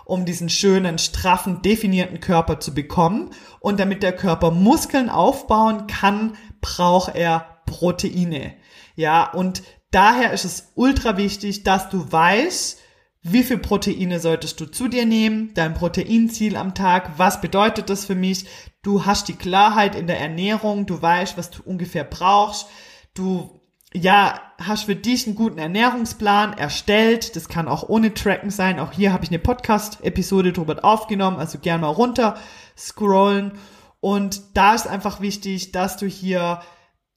um 0.06 0.26
diesen 0.26 0.50
schönen, 0.50 0.98
straffen, 0.98 1.62
definierten 1.62 2.20
Körper 2.20 2.60
zu 2.60 2.74
bekommen. 2.74 3.32
Und 3.60 3.80
damit 3.80 4.04
der 4.04 4.14
Körper 4.14 4.52
Muskeln 4.52 5.10
aufbauen 5.10 5.88
kann, 5.88 6.36
braucht 6.62 7.16
er 7.16 7.62
Proteine. 7.66 8.54
Ja, 8.96 9.32
und 9.32 9.64
daher 9.92 10.34
ist 10.34 10.46
es 10.46 10.72
ultra 10.76 11.18
wichtig, 11.18 11.64
dass 11.64 11.90
du 11.90 12.12
weißt, 12.12 12.80
wie 13.26 13.44
viel 13.44 13.58
Proteine 13.58 14.20
solltest 14.20 14.60
du 14.60 14.66
zu 14.66 14.90
dir 14.90 15.06
nehmen, 15.06 15.54
dein 15.54 15.74
Proteinziel 15.74 16.58
am 16.58 16.76
Tag, 16.76 17.14
was 17.18 17.40
bedeutet 17.40 17.90
das 17.90 18.04
für 18.04 18.16
mich? 18.16 18.46
Du 18.82 19.06
hast 19.06 19.30
die 19.30 19.36
Klarheit 19.36 19.96
in 19.96 20.08
der 20.08 20.20
Ernährung, 20.20 20.86
du 20.86 21.02
weißt, 21.02 21.38
was 21.38 21.50
du 21.50 21.64
ungefähr 21.64 22.04
brauchst, 22.04 22.68
du 23.14 23.62
ja, 23.94 24.42
hast 24.60 24.86
für 24.86 24.96
dich 24.96 25.28
einen 25.28 25.36
guten 25.36 25.60
Ernährungsplan 25.60 26.54
erstellt. 26.54 27.36
Das 27.36 27.48
kann 27.48 27.68
auch 27.68 27.88
ohne 27.90 28.14
Tracken 28.14 28.50
sein. 28.50 28.80
Auch 28.80 28.92
hier 28.92 29.14
habe 29.14 29.24
ich 29.24 29.30
eine 29.30 29.40
Podcast-Episode 29.40 30.54
drüber 30.54 30.84
aufgenommen, 30.84 31.38
also 31.38 31.60
gern 31.60 31.82
mal 31.82 31.90
runter 31.90 32.38
scrollen. 32.78 33.54
Und 34.00 34.42
da 34.56 34.74
ist 34.74 34.88
einfach 34.88 35.22
wichtig, 35.22 35.72
dass 35.72 35.98
du 35.98 36.08
hier 36.08 36.62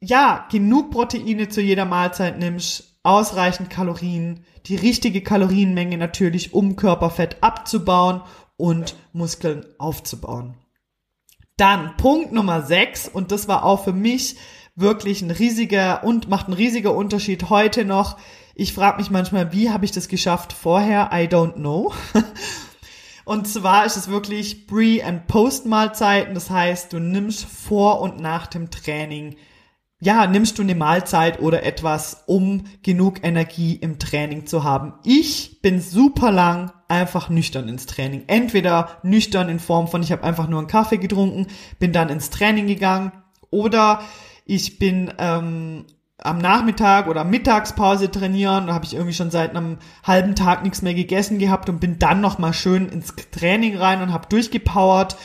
ja, 0.00 0.46
genug 0.50 0.90
Proteine 0.90 1.48
zu 1.48 1.60
jeder 1.60 1.84
Mahlzeit 1.84 2.38
nimmst, 2.38 3.00
ausreichend 3.02 3.70
Kalorien, 3.70 4.44
die 4.66 4.76
richtige 4.76 5.22
Kalorienmenge 5.22 5.96
natürlich, 5.96 6.52
um 6.52 6.76
Körperfett 6.76 7.38
abzubauen 7.42 8.20
und 8.56 8.96
Muskeln 9.12 9.64
aufzubauen. 9.78 10.56
Dann 11.56 11.96
Punkt 11.96 12.32
Nummer 12.32 12.62
6 12.62 13.08
und 13.08 13.32
das 13.32 13.48
war 13.48 13.64
auch 13.64 13.84
für 13.84 13.92
mich 13.92 14.36
wirklich 14.76 15.22
ein 15.22 15.30
riesiger 15.30 16.04
und 16.04 16.28
macht 16.28 16.48
ein 16.48 16.52
riesiger 16.52 16.94
Unterschied 16.94 17.50
heute 17.50 17.84
noch. 17.84 18.18
Ich 18.54 18.72
frage 18.72 18.98
mich 18.98 19.10
manchmal, 19.10 19.52
wie 19.52 19.70
habe 19.70 19.84
ich 19.84 19.90
das 19.90 20.08
geschafft 20.08 20.52
vorher? 20.52 21.10
I 21.12 21.26
don't 21.26 21.54
know. 21.54 21.92
Und 23.24 23.48
zwar 23.48 23.84
ist 23.84 23.96
es 23.96 24.06
wirklich 24.06 24.68
Pre- 24.68 25.04
and 25.04 25.26
Post-Mahlzeiten. 25.26 26.32
Das 26.34 26.48
heißt, 26.48 26.92
du 26.92 27.00
nimmst 27.00 27.44
vor 27.44 28.00
und 28.00 28.20
nach 28.20 28.46
dem 28.46 28.70
Training 28.70 29.34
ja, 29.98 30.26
nimmst 30.26 30.58
du 30.58 30.62
eine 30.62 30.74
Mahlzeit 30.74 31.40
oder 31.40 31.62
etwas, 31.62 32.24
um 32.26 32.64
genug 32.82 33.24
Energie 33.24 33.74
im 33.74 33.98
Training 33.98 34.46
zu 34.46 34.62
haben. 34.62 34.94
Ich 35.04 35.62
bin 35.62 35.80
super 35.80 36.30
lang 36.30 36.70
einfach 36.86 37.30
nüchtern 37.30 37.68
ins 37.68 37.86
Training. 37.86 38.24
Entweder 38.26 38.98
nüchtern 39.02 39.48
in 39.48 39.58
Form 39.58 39.88
von, 39.88 40.02
ich 40.02 40.12
habe 40.12 40.22
einfach 40.22 40.48
nur 40.48 40.58
einen 40.58 40.68
Kaffee 40.68 40.98
getrunken, 40.98 41.46
bin 41.78 41.92
dann 41.92 42.10
ins 42.10 42.28
Training 42.28 42.66
gegangen 42.66 43.12
oder 43.50 44.02
ich 44.46 44.78
bin 44.78 45.12
ähm, 45.18 45.84
am 46.18 46.38
Nachmittag 46.38 47.08
oder 47.08 47.24
Mittagspause 47.24 48.10
trainieren, 48.10 48.68
da 48.68 48.74
habe 48.74 48.86
ich 48.86 48.94
irgendwie 48.94 49.12
schon 49.12 49.30
seit 49.30 49.50
einem 49.50 49.78
halben 50.02 50.34
Tag 50.34 50.62
nichts 50.62 50.80
mehr 50.80 50.94
gegessen 50.94 51.38
gehabt 51.38 51.68
und 51.68 51.80
bin 51.80 51.98
dann 51.98 52.22
nochmal 52.22 52.54
schön 52.54 52.88
ins 52.88 53.14
Training 53.32 53.76
rein 53.76 54.00
und 54.00 54.12
habe 54.12 54.28
durchgepowert 54.28 55.16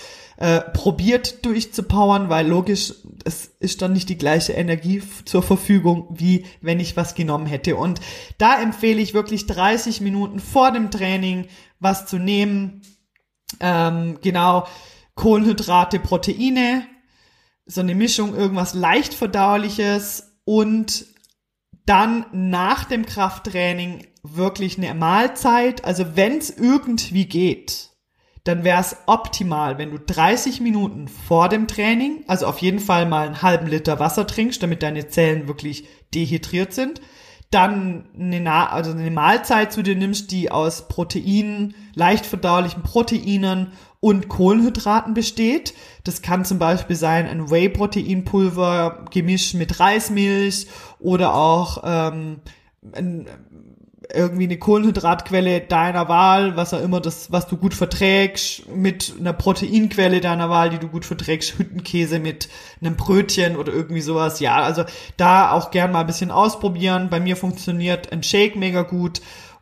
äh, 0.41 0.62
probiert 0.62 1.45
durchzupowern, 1.45 2.29
weil 2.29 2.47
logisch, 2.47 2.95
es 3.25 3.45
ist 3.60 3.84
dann 3.84 3.93
nicht 3.93 4.10
die 4.10 4.17
gleiche 4.17 4.53
Energie 4.53 5.03
zur 5.23 5.43
Verfügung, 5.43 6.07
wie 6.10 6.45
wenn 6.62 6.79
ich 6.79 6.97
was 6.97 7.13
genommen 7.13 7.45
hätte. 7.45 7.75
Und 7.75 8.01
da 8.39 8.60
empfehle 8.60 8.99
ich 8.99 9.13
wirklich 9.13 9.45
30 9.45 10.01
Minuten 10.01 10.39
vor 10.39 10.71
dem 10.71 10.89
Training 10.89 11.45
was 11.79 12.07
zu 12.07 12.17
nehmen. 12.17 12.81
Ähm, 13.60 14.17
genau, 14.23 14.65
Kohlenhydrate, 15.13 15.99
Proteine, 15.99 16.88
so 17.71 17.81
eine 17.81 17.95
Mischung, 17.95 18.36
irgendwas 18.36 18.73
leicht 18.73 19.13
verdauliches 19.13 20.38
und 20.43 21.05
dann 21.86 22.25
nach 22.31 22.84
dem 22.84 23.05
Krafttraining 23.05 24.07
wirklich 24.23 24.77
eine 24.77 24.93
Mahlzeit, 24.93 25.84
also 25.84 26.15
wenn 26.15 26.38
es 26.38 26.49
irgendwie 26.49 27.25
geht, 27.25 27.89
dann 28.43 28.63
wäre 28.63 28.81
es 28.81 28.97
optimal, 29.05 29.77
wenn 29.77 29.91
du 29.91 29.99
30 29.99 30.62
Minuten 30.62 31.07
vor 31.07 31.47
dem 31.47 31.67
Training, 31.67 32.23
also 32.27 32.47
auf 32.47 32.60
jeden 32.60 32.79
Fall 32.79 33.05
mal 33.05 33.27
einen 33.27 33.41
halben 33.41 33.67
Liter 33.67 33.99
Wasser 33.99 34.27
trinkst, 34.27 34.62
damit 34.62 34.84
deine 34.84 35.07
Zellen 35.07 35.47
wirklich 35.47 35.88
dehydriert 36.13 36.73
sind, 36.73 37.01
dann 37.51 38.05
eine, 38.17 38.71
also 38.71 38.91
eine 38.91 39.12
Mahlzeit 39.12 39.71
zu 39.71 39.84
dir 39.84 39.95
nimmst, 39.95 40.31
die 40.31 40.51
aus 40.51 40.88
Proteinen, 40.88 41.75
leicht 41.93 42.25
verdaulichen 42.25 42.84
Proteinen 42.84 43.73
und 44.01 44.27
Kohlenhydraten 44.27 45.13
besteht. 45.13 45.73
Das 46.03 46.21
kann 46.21 46.43
zum 46.43 46.59
Beispiel 46.59 46.97
sein 46.97 47.27
ein 47.27 47.49
Whey-Proteinpulver 47.49 49.05
gemischt 49.11 49.53
mit 49.53 49.79
Reismilch 49.79 50.67
oder 50.99 51.35
auch 51.35 51.83
ähm, 51.85 52.41
ein 52.93 53.27
irgendwie 54.13 54.43
eine 54.43 54.57
Kohlenhydratquelle 54.57 55.61
deiner 55.61 56.09
Wahl, 56.09 56.55
was 56.57 56.73
auch 56.73 56.81
immer 56.81 56.99
das, 56.99 57.31
was 57.31 57.47
du 57.47 57.57
gut 57.57 57.73
verträgst, 57.73 58.67
mit 58.69 59.13
einer 59.19 59.33
Proteinquelle 59.33 60.21
deiner 60.21 60.49
Wahl, 60.49 60.69
die 60.69 60.79
du 60.79 60.87
gut 60.87 61.05
verträgst, 61.05 61.57
Hüttenkäse 61.57 62.19
mit 62.19 62.49
einem 62.81 62.95
Brötchen 62.95 63.55
oder 63.55 63.71
irgendwie 63.71 64.01
sowas. 64.01 64.39
Ja, 64.39 64.57
also 64.57 64.83
da 65.17 65.51
auch 65.51 65.71
gern 65.71 65.91
mal 65.91 66.01
ein 66.01 66.07
bisschen 66.07 66.31
ausprobieren. 66.31 67.09
Bei 67.09 67.19
mir 67.19 67.35
funktioniert 67.35 68.11
ein 68.11 68.23
Shake 68.23 68.55
mega 68.55 68.81
gut 68.81 69.21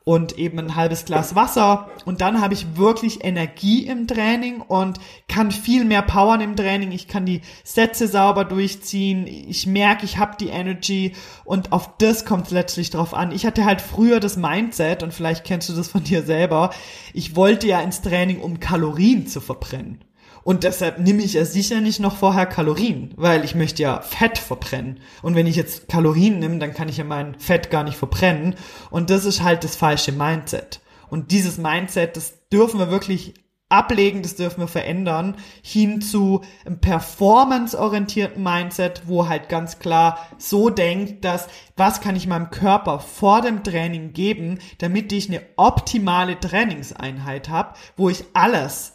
und 0.10 0.39
eben 0.39 0.58
ein 0.58 0.76
halbes 0.76 1.06
Glas 1.06 1.36
Wasser 1.36 1.88
und 2.04 2.19
dann 2.19 2.41
habe 2.41 2.56
ich 2.56 2.76
wirklich 2.78 3.24
Energie 3.24 3.86
im 3.86 4.08
Training 4.08 4.60
und 4.60 5.00
kann 5.28 5.52
viel 5.52 5.86
mehr 5.86 6.02
powern 6.02 6.41
im 6.41 6.56
Training. 6.56 6.91
Ich 6.91 7.08
kann 7.08 7.28
die 7.28 7.41
Sätze 7.63 8.08
sauber 8.08 8.43
durchziehen. 8.43 9.28
Ich 9.28 9.67
merke, 9.67 10.06
ich 10.06 10.17
habe 10.17 10.36
die 10.39 10.48
Energy 10.48 11.13
und 11.45 11.72
auf 11.72 11.95
das 12.00 12.26
kommt 12.26 12.48
es 12.48 12.52
letztlich 12.52 12.89
drauf 12.89 13.13
an. 13.13 13.32
Ich 13.32 13.45
hatte 13.45 13.65
halt 13.65 13.82
früher 13.82 14.19
das 14.19 14.36
Mindset 14.36 15.04
und 15.04 15.13
vielleicht 15.13 15.43
kennst 15.43 15.69
du 15.69 15.74
das 15.74 15.89
von 15.89 16.04
dir 16.04 16.24
selber. 16.24 16.72
Ich 17.13 17.36
wollte 17.36 17.67
ja 17.67 17.80
ins 17.80 18.02
Training, 18.02 18.39
um 18.39 18.60
Kalorien 18.60 19.28
zu 19.28 19.41
verbrennen. 19.41 20.04
Und 20.43 20.63
deshalb 20.63 20.99
nehme 20.99 21.23
ich 21.23 21.34
ja 21.34 21.45
sicher 21.45 21.82
nicht 21.82 21.99
noch 21.99 22.17
vorher 22.17 22.45
Kalorien, 22.45 23.13
weil 23.17 23.43
ich 23.43 23.56
möchte 23.56 23.84
ja 23.84 24.02
Fett 24.02 24.38
verbrennen. 24.38 24.99
Und 25.21 25.36
wenn 25.36 25.47
ich 25.47 25.56
jetzt 25.56 25.88
Kalorien 25.89 26.39
nehme, 26.39 26.60
dann 26.60 26.73
kann 26.73 26.89
ich 26.89 26.97
ja 26.97 27.04
mein 27.04 27.36
Fett 27.39 27.69
gar 27.69 27.84
nicht 27.84 27.97
verbrennen. 27.97 28.56
Und 28.89 29.10
das 29.10 29.25
ist 29.25 29.43
halt 29.43 29.63
das 29.63 29.75
falsche 29.75 30.12
Mindset. 30.12 30.82
Und 31.10 31.32
dieses 31.32 31.58
Mindset, 31.58 32.15
das 32.17 32.47
dürfen 32.49 32.80
wir 32.80 32.91
wirklich 32.91 33.34
ablegen, 33.69 34.23
das 34.23 34.36
dürfen 34.36 34.62
wir 34.62 34.67
verändern, 34.67 35.36
hin 35.62 36.02
zu 36.02 36.41
einem 36.65 36.80
performance-orientierten 36.80 38.41
Mindset, 38.41 39.04
wo 39.06 39.28
halt 39.28 39.47
ganz 39.47 39.78
klar 39.78 40.28
so 40.39 40.71
denkt, 40.71 41.23
dass 41.23 41.47
was 41.78 42.02
kann 42.02 42.15
ich 42.15 42.28
meinem 42.28 42.49
Körper 42.49 42.99
vor 42.99 43.41
dem 43.41 43.63
Training 43.63 44.13
geben, 44.13 44.58
damit 44.80 45.13
ich 45.13 45.30
eine 45.30 45.41
optimale 45.56 46.39
Trainingseinheit 46.39 47.49
habe, 47.49 47.75
wo 47.95 48.10
ich 48.10 48.25
alles 48.34 48.93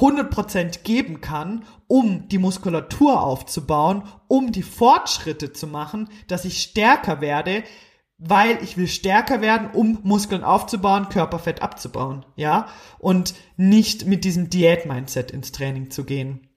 100% 0.00 0.82
geben 0.82 1.20
kann, 1.20 1.64
um 1.86 2.28
die 2.28 2.38
Muskulatur 2.38 3.22
aufzubauen, 3.22 4.02
um 4.28 4.52
die 4.52 4.62
Fortschritte 4.62 5.52
zu 5.52 5.66
machen, 5.66 6.08
dass 6.26 6.44
ich 6.44 6.62
stärker 6.62 7.20
werde, 7.20 7.62
weil 8.18 8.62
ich 8.62 8.76
will 8.76 8.88
stärker 8.88 9.40
werden, 9.40 9.70
um 9.72 9.98
Muskeln 10.02 10.44
aufzubauen, 10.44 11.08
Körperfett 11.08 11.62
abzubauen, 11.62 12.24
ja? 12.36 12.66
Und 12.98 13.34
nicht 13.56 14.06
mit 14.06 14.24
diesem 14.24 14.50
Diät-Mindset 14.50 15.30
ins 15.30 15.52
Training 15.52 15.90
zu 15.90 16.04
gehen. 16.04 16.48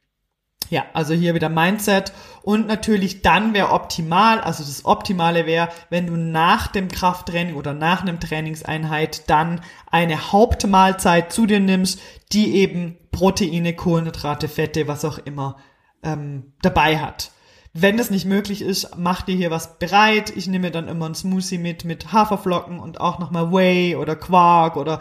Ja, 0.70 0.86
also 0.94 1.14
hier 1.14 1.34
wieder 1.34 1.48
Mindset 1.48 2.12
und 2.44 2.68
natürlich 2.68 3.22
dann 3.22 3.54
wäre 3.54 3.72
optimal, 3.72 4.42
also 4.42 4.64
das 4.64 4.84
Optimale 4.84 5.46
wäre, 5.46 5.70
wenn 5.90 6.08
du 6.08 6.18
nach 6.18 6.68
dem 6.68 6.90
Krafttraining 6.90 7.56
oder 7.56 7.74
nach 7.74 8.02
einem 8.02 8.20
Trainingseinheit 8.20 9.30
dann 9.30 9.62
eine 9.90 10.34
Hauptmahlzeit 10.34 11.32
zu 11.32 11.46
dir 11.46 11.62
nimmst, 11.62 12.02
die 12.34 12.56
eben 12.56 12.98
Proteine, 13.18 13.74
Kohlenhydrate, 13.74 14.48
Fette, 14.48 14.88
was 14.88 15.04
auch 15.04 15.18
immer 15.18 15.58
ähm, 16.04 16.54
dabei 16.62 17.00
hat. 17.00 17.32
Wenn 17.74 17.98
das 17.98 18.12
nicht 18.12 18.26
möglich 18.26 18.62
ist, 18.62 18.96
mach 18.96 19.24
dir 19.24 19.36
hier 19.36 19.50
was 19.50 19.80
bereit. 19.80 20.30
Ich 20.36 20.46
nehme 20.46 20.70
dann 20.70 20.88
immer 20.88 21.08
ein 21.10 21.16
Smoothie 21.16 21.58
mit 21.58 21.84
mit 21.84 22.14
Haferflocken 22.14 22.80
und 22.80 23.02
auch 23.02 23.18
nochmal 23.18 23.52
Whey 23.52 23.96
oder 23.96 24.16
Quark 24.16 24.78
oder 24.78 25.00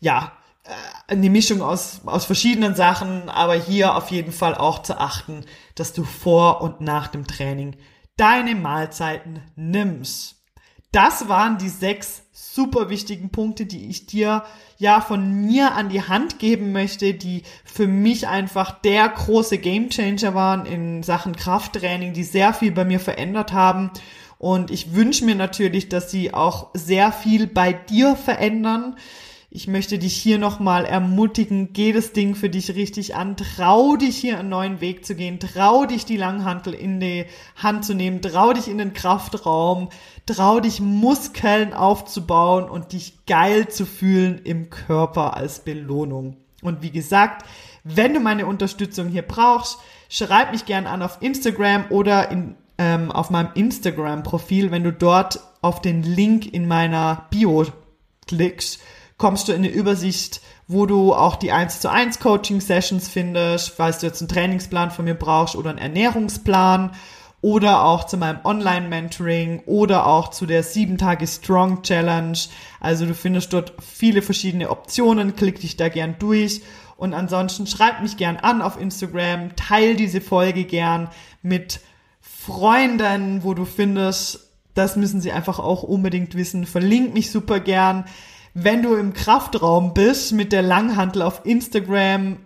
ja, 0.00 0.32
äh, 0.64 1.12
eine 1.12 1.30
Mischung 1.30 1.62
aus, 1.62 2.02
aus 2.04 2.26
verschiedenen 2.26 2.74
Sachen, 2.74 3.30
aber 3.30 3.54
hier 3.54 3.96
auf 3.96 4.10
jeden 4.10 4.32
Fall 4.32 4.54
auch 4.54 4.82
zu 4.82 5.00
achten, 5.00 5.46
dass 5.76 5.94
du 5.94 6.04
vor 6.04 6.60
und 6.60 6.82
nach 6.82 7.06
dem 7.08 7.26
Training 7.26 7.76
deine 8.18 8.54
Mahlzeiten 8.54 9.40
nimmst. 9.56 10.44
Das 10.92 11.30
waren 11.30 11.56
die 11.56 11.70
sechs 11.70 12.25
super 12.38 12.90
wichtigen 12.90 13.30
Punkte, 13.30 13.64
die 13.64 13.88
ich 13.88 14.04
dir 14.04 14.44
ja 14.76 15.00
von 15.00 15.46
mir 15.46 15.72
an 15.72 15.88
die 15.88 16.02
Hand 16.02 16.38
geben 16.38 16.70
möchte, 16.70 17.14
die 17.14 17.44
für 17.64 17.86
mich 17.86 18.28
einfach 18.28 18.78
der 18.82 19.08
große 19.08 19.56
Gamechanger 19.56 20.34
waren 20.34 20.66
in 20.66 21.02
Sachen 21.02 21.34
Krafttraining, 21.34 22.12
die 22.12 22.24
sehr 22.24 22.52
viel 22.52 22.72
bei 22.72 22.84
mir 22.84 23.00
verändert 23.00 23.54
haben. 23.54 23.90
Und 24.36 24.70
ich 24.70 24.94
wünsche 24.94 25.24
mir 25.24 25.34
natürlich, 25.34 25.88
dass 25.88 26.10
sie 26.10 26.34
auch 26.34 26.68
sehr 26.74 27.10
viel 27.10 27.46
bei 27.46 27.72
dir 27.72 28.16
verändern. 28.16 28.96
Ich 29.48 29.66
möchte 29.66 29.98
dich 29.98 30.14
hier 30.14 30.36
nochmal 30.38 30.84
ermutigen, 30.84 31.72
geh 31.72 31.94
das 31.94 32.12
Ding 32.12 32.34
für 32.34 32.50
dich 32.50 32.74
richtig 32.74 33.14
an, 33.14 33.38
trau 33.38 33.96
dich 33.96 34.18
hier 34.18 34.38
einen 34.38 34.50
neuen 34.50 34.82
Weg 34.82 35.06
zu 35.06 35.14
gehen, 35.14 35.40
trau 35.40 35.86
dich 35.86 36.04
die 36.04 36.18
Langhantel 36.18 36.74
in 36.74 37.00
die 37.00 37.24
Hand 37.56 37.86
zu 37.86 37.94
nehmen, 37.94 38.20
trau 38.20 38.52
dich 38.52 38.68
in 38.68 38.76
den 38.76 38.92
Kraftraum, 38.92 39.88
trau 40.26 40.60
dich 40.60 40.80
Muskeln 40.80 41.72
aufzubauen 41.72 42.68
und 42.68 42.92
dich 42.92 43.24
geil 43.26 43.68
zu 43.68 43.86
fühlen 43.86 44.40
im 44.44 44.70
Körper 44.70 45.36
als 45.36 45.60
Belohnung. 45.60 46.36
Und 46.62 46.82
wie 46.82 46.90
gesagt, 46.90 47.46
wenn 47.84 48.14
du 48.14 48.20
meine 48.20 48.46
Unterstützung 48.46 49.08
hier 49.08 49.22
brauchst, 49.22 49.78
schreib 50.08 50.52
mich 50.52 50.66
gern 50.66 50.86
an 50.86 51.02
auf 51.02 51.18
Instagram 51.20 51.86
oder 51.90 52.30
in, 52.30 52.56
ähm, 52.78 53.12
auf 53.12 53.30
meinem 53.30 53.50
Instagram-Profil, 53.54 54.70
wenn 54.72 54.84
du 54.84 54.92
dort 54.92 55.40
auf 55.62 55.80
den 55.80 56.02
Link 56.02 56.52
in 56.52 56.66
meiner 56.66 57.26
Bio 57.30 57.66
klickst 58.26 58.80
kommst 59.18 59.48
du 59.48 59.52
in 59.52 59.58
eine 59.58 59.68
Übersicht, 59.68 60.40
wo 60.68 60.86
du 60.86 61.14
auch 61.14 61.36
die 61.36 61.52
1 61.52 61.80
zu 61.80 61.90
1 61.90 62.20
Coaching 62.20 62.60
Sessions 62.60 63.08
findest, 63.08 63.70
falls 63.70 64.00
du 64.00 64.06
jetzt 64.06 64.20
einen 64.20 64.28
Trainingsplan 64.28 64.90
von 64.90 65.04
mir 65.04 65.14
brauchst 65.14 65.56
oder 65.56 65.70
einen 65.70 65.78
Ernährungsplan 65.78 66.92
oder 67.40 67.84
auch 67.84 68.04
zu 68.04 68.16
meinem 68.16 68.40
Online-Mentoring 68.44 69.62
oder 69.66 70.06
auch 70.06 70.30
zu 70.30 70.46
der 70.46 70.62
7 70.62 70.98
Tage 70.98 71.26
Strong 71.26 71.82
Challenge. 71.82 72.38
Also 72.80 73.06
du 73.06 73.14
findest 73.14 73.52
dort 73.52 73.74
viele 73.80 74.22
verschiedene 74.22 74.70
Optionen, 74.70 75.36
klick 75.36 75.60
dich 75.60 75.76
da 75.76 75.88
gern 75.88 76.16
durch 76.18 76.62
und 76.96 77.14
ansonsten 77.14 77.66
schreib 77.66 78.00
mich 78.02 78.16
gern 78.16 78.36
an 78.36 78.62
auf 78.62 78.80
Instagram, 78.80 79.54
teil 79.56 79.96
diese 79.96 80.20
Folge 80.20 80.64
gern 80.64 81.08
mit 81.42 81.80
Freunden, 82.20 83.44
wo 83.44 83.54
du 83.54 83.64
findest, 83.64 84.50
das 84.74 84.96
müssen 84.96 85.20
sie 85.20 85.32
einfach 85.32 85.58
auch 85.58 85.82
unbedingt 85.82 86.34
wissen. 86.34 86.66
Verlink 86.66 87.14
mich 87.14 87.30
super 87.30 87.60
gern 87.60 88.04
wenn 88.58 88.82
du 88.82 88.94
im 88.94 89.12
Kraftraum 89.12 89.92
bist 89.92 90.32
mit 90.32 90.50
der 90.50 90.62
Langhantel 90.62 91.20
auf 91.20 91.44
Instagram, 91.44 92.38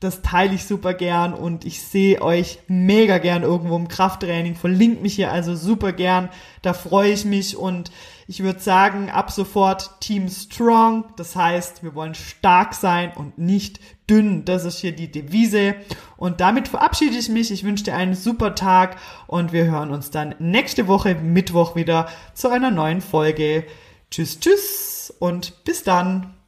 das 0.00 0.22
teile 0.22 0.54
ich 0.54 0.64
super 0.64 0.94
gern 0.94 1.34
und 1.34 1.66
ich 1.66 1.82
sehe 1.82 2.22
euch 2.22 2.60
mega 2.68 3.18
gern 3.18 3.42
irgendwo 3.42 3.76
im 3.76 3.86
Krafttraining. 3.86 4.54
Verlinkt 4.54 5.02
mich 5.02 5.14
hier 5.14 5.30
also 5.30 5.54
super 5.54 5.92
gern. 5.92 6.30
Da 6.62 6.72
freue 6.72 7.12
ich 7.12 7.26
mich 7.26 7.54
und 7.54 7.92
ich 8.26 8.42
würde 8.42 8.60
sagen, 8.60 9.10
ab 9.10 9.30
sofort 9.30 10.00
Team 10.00 10.30
Strong. 10.30 11.04
Das 11.16 11.36
heißt, 11.36 11.82
wir 11.82 11.94
wollen 11.94 12.14
stark 12.14 12.72
sein 12.72 13.12
und 13.14 13.36
nicht 13.36 13.78
dünn. 14.08 14.46
Das 14.46 14.64
ist 14.64 14.78
hier 14.78 14.92
die 14.92 15.10
Devise. 15.10 15.74
Und 16.16 16.40
damit 16.40 16.68
verabschiede 16.68 17.18
ich 17.18 17.28
mich. 17.28 17.50
Ich 17.50 17.64
wünsche 17.64 17.84
dir 17.84 17.94
einen 17.94 18.14
super 18.14 18.54
Tag 18.54 18.96
und 19.26 19.52
wir 19.52 19.66
hören 19.66 19.90
uns 19.90 20.10
dann 20.10 20.34
nächste 20.38 20.88
Woche 20.88 21.14
Mittwoch 21.14 21.76
wieder 21.76 22.08
zu 22.32 22.48
einer 22.48 22.70
neuen 22.70 23.02
Folge. 23.02 23.66
Tschüss, 24.10 24.40
tschüss 24.40 25.12
und 25.18 25.62
bis 25.64 25.84
dann. 25.84 26.39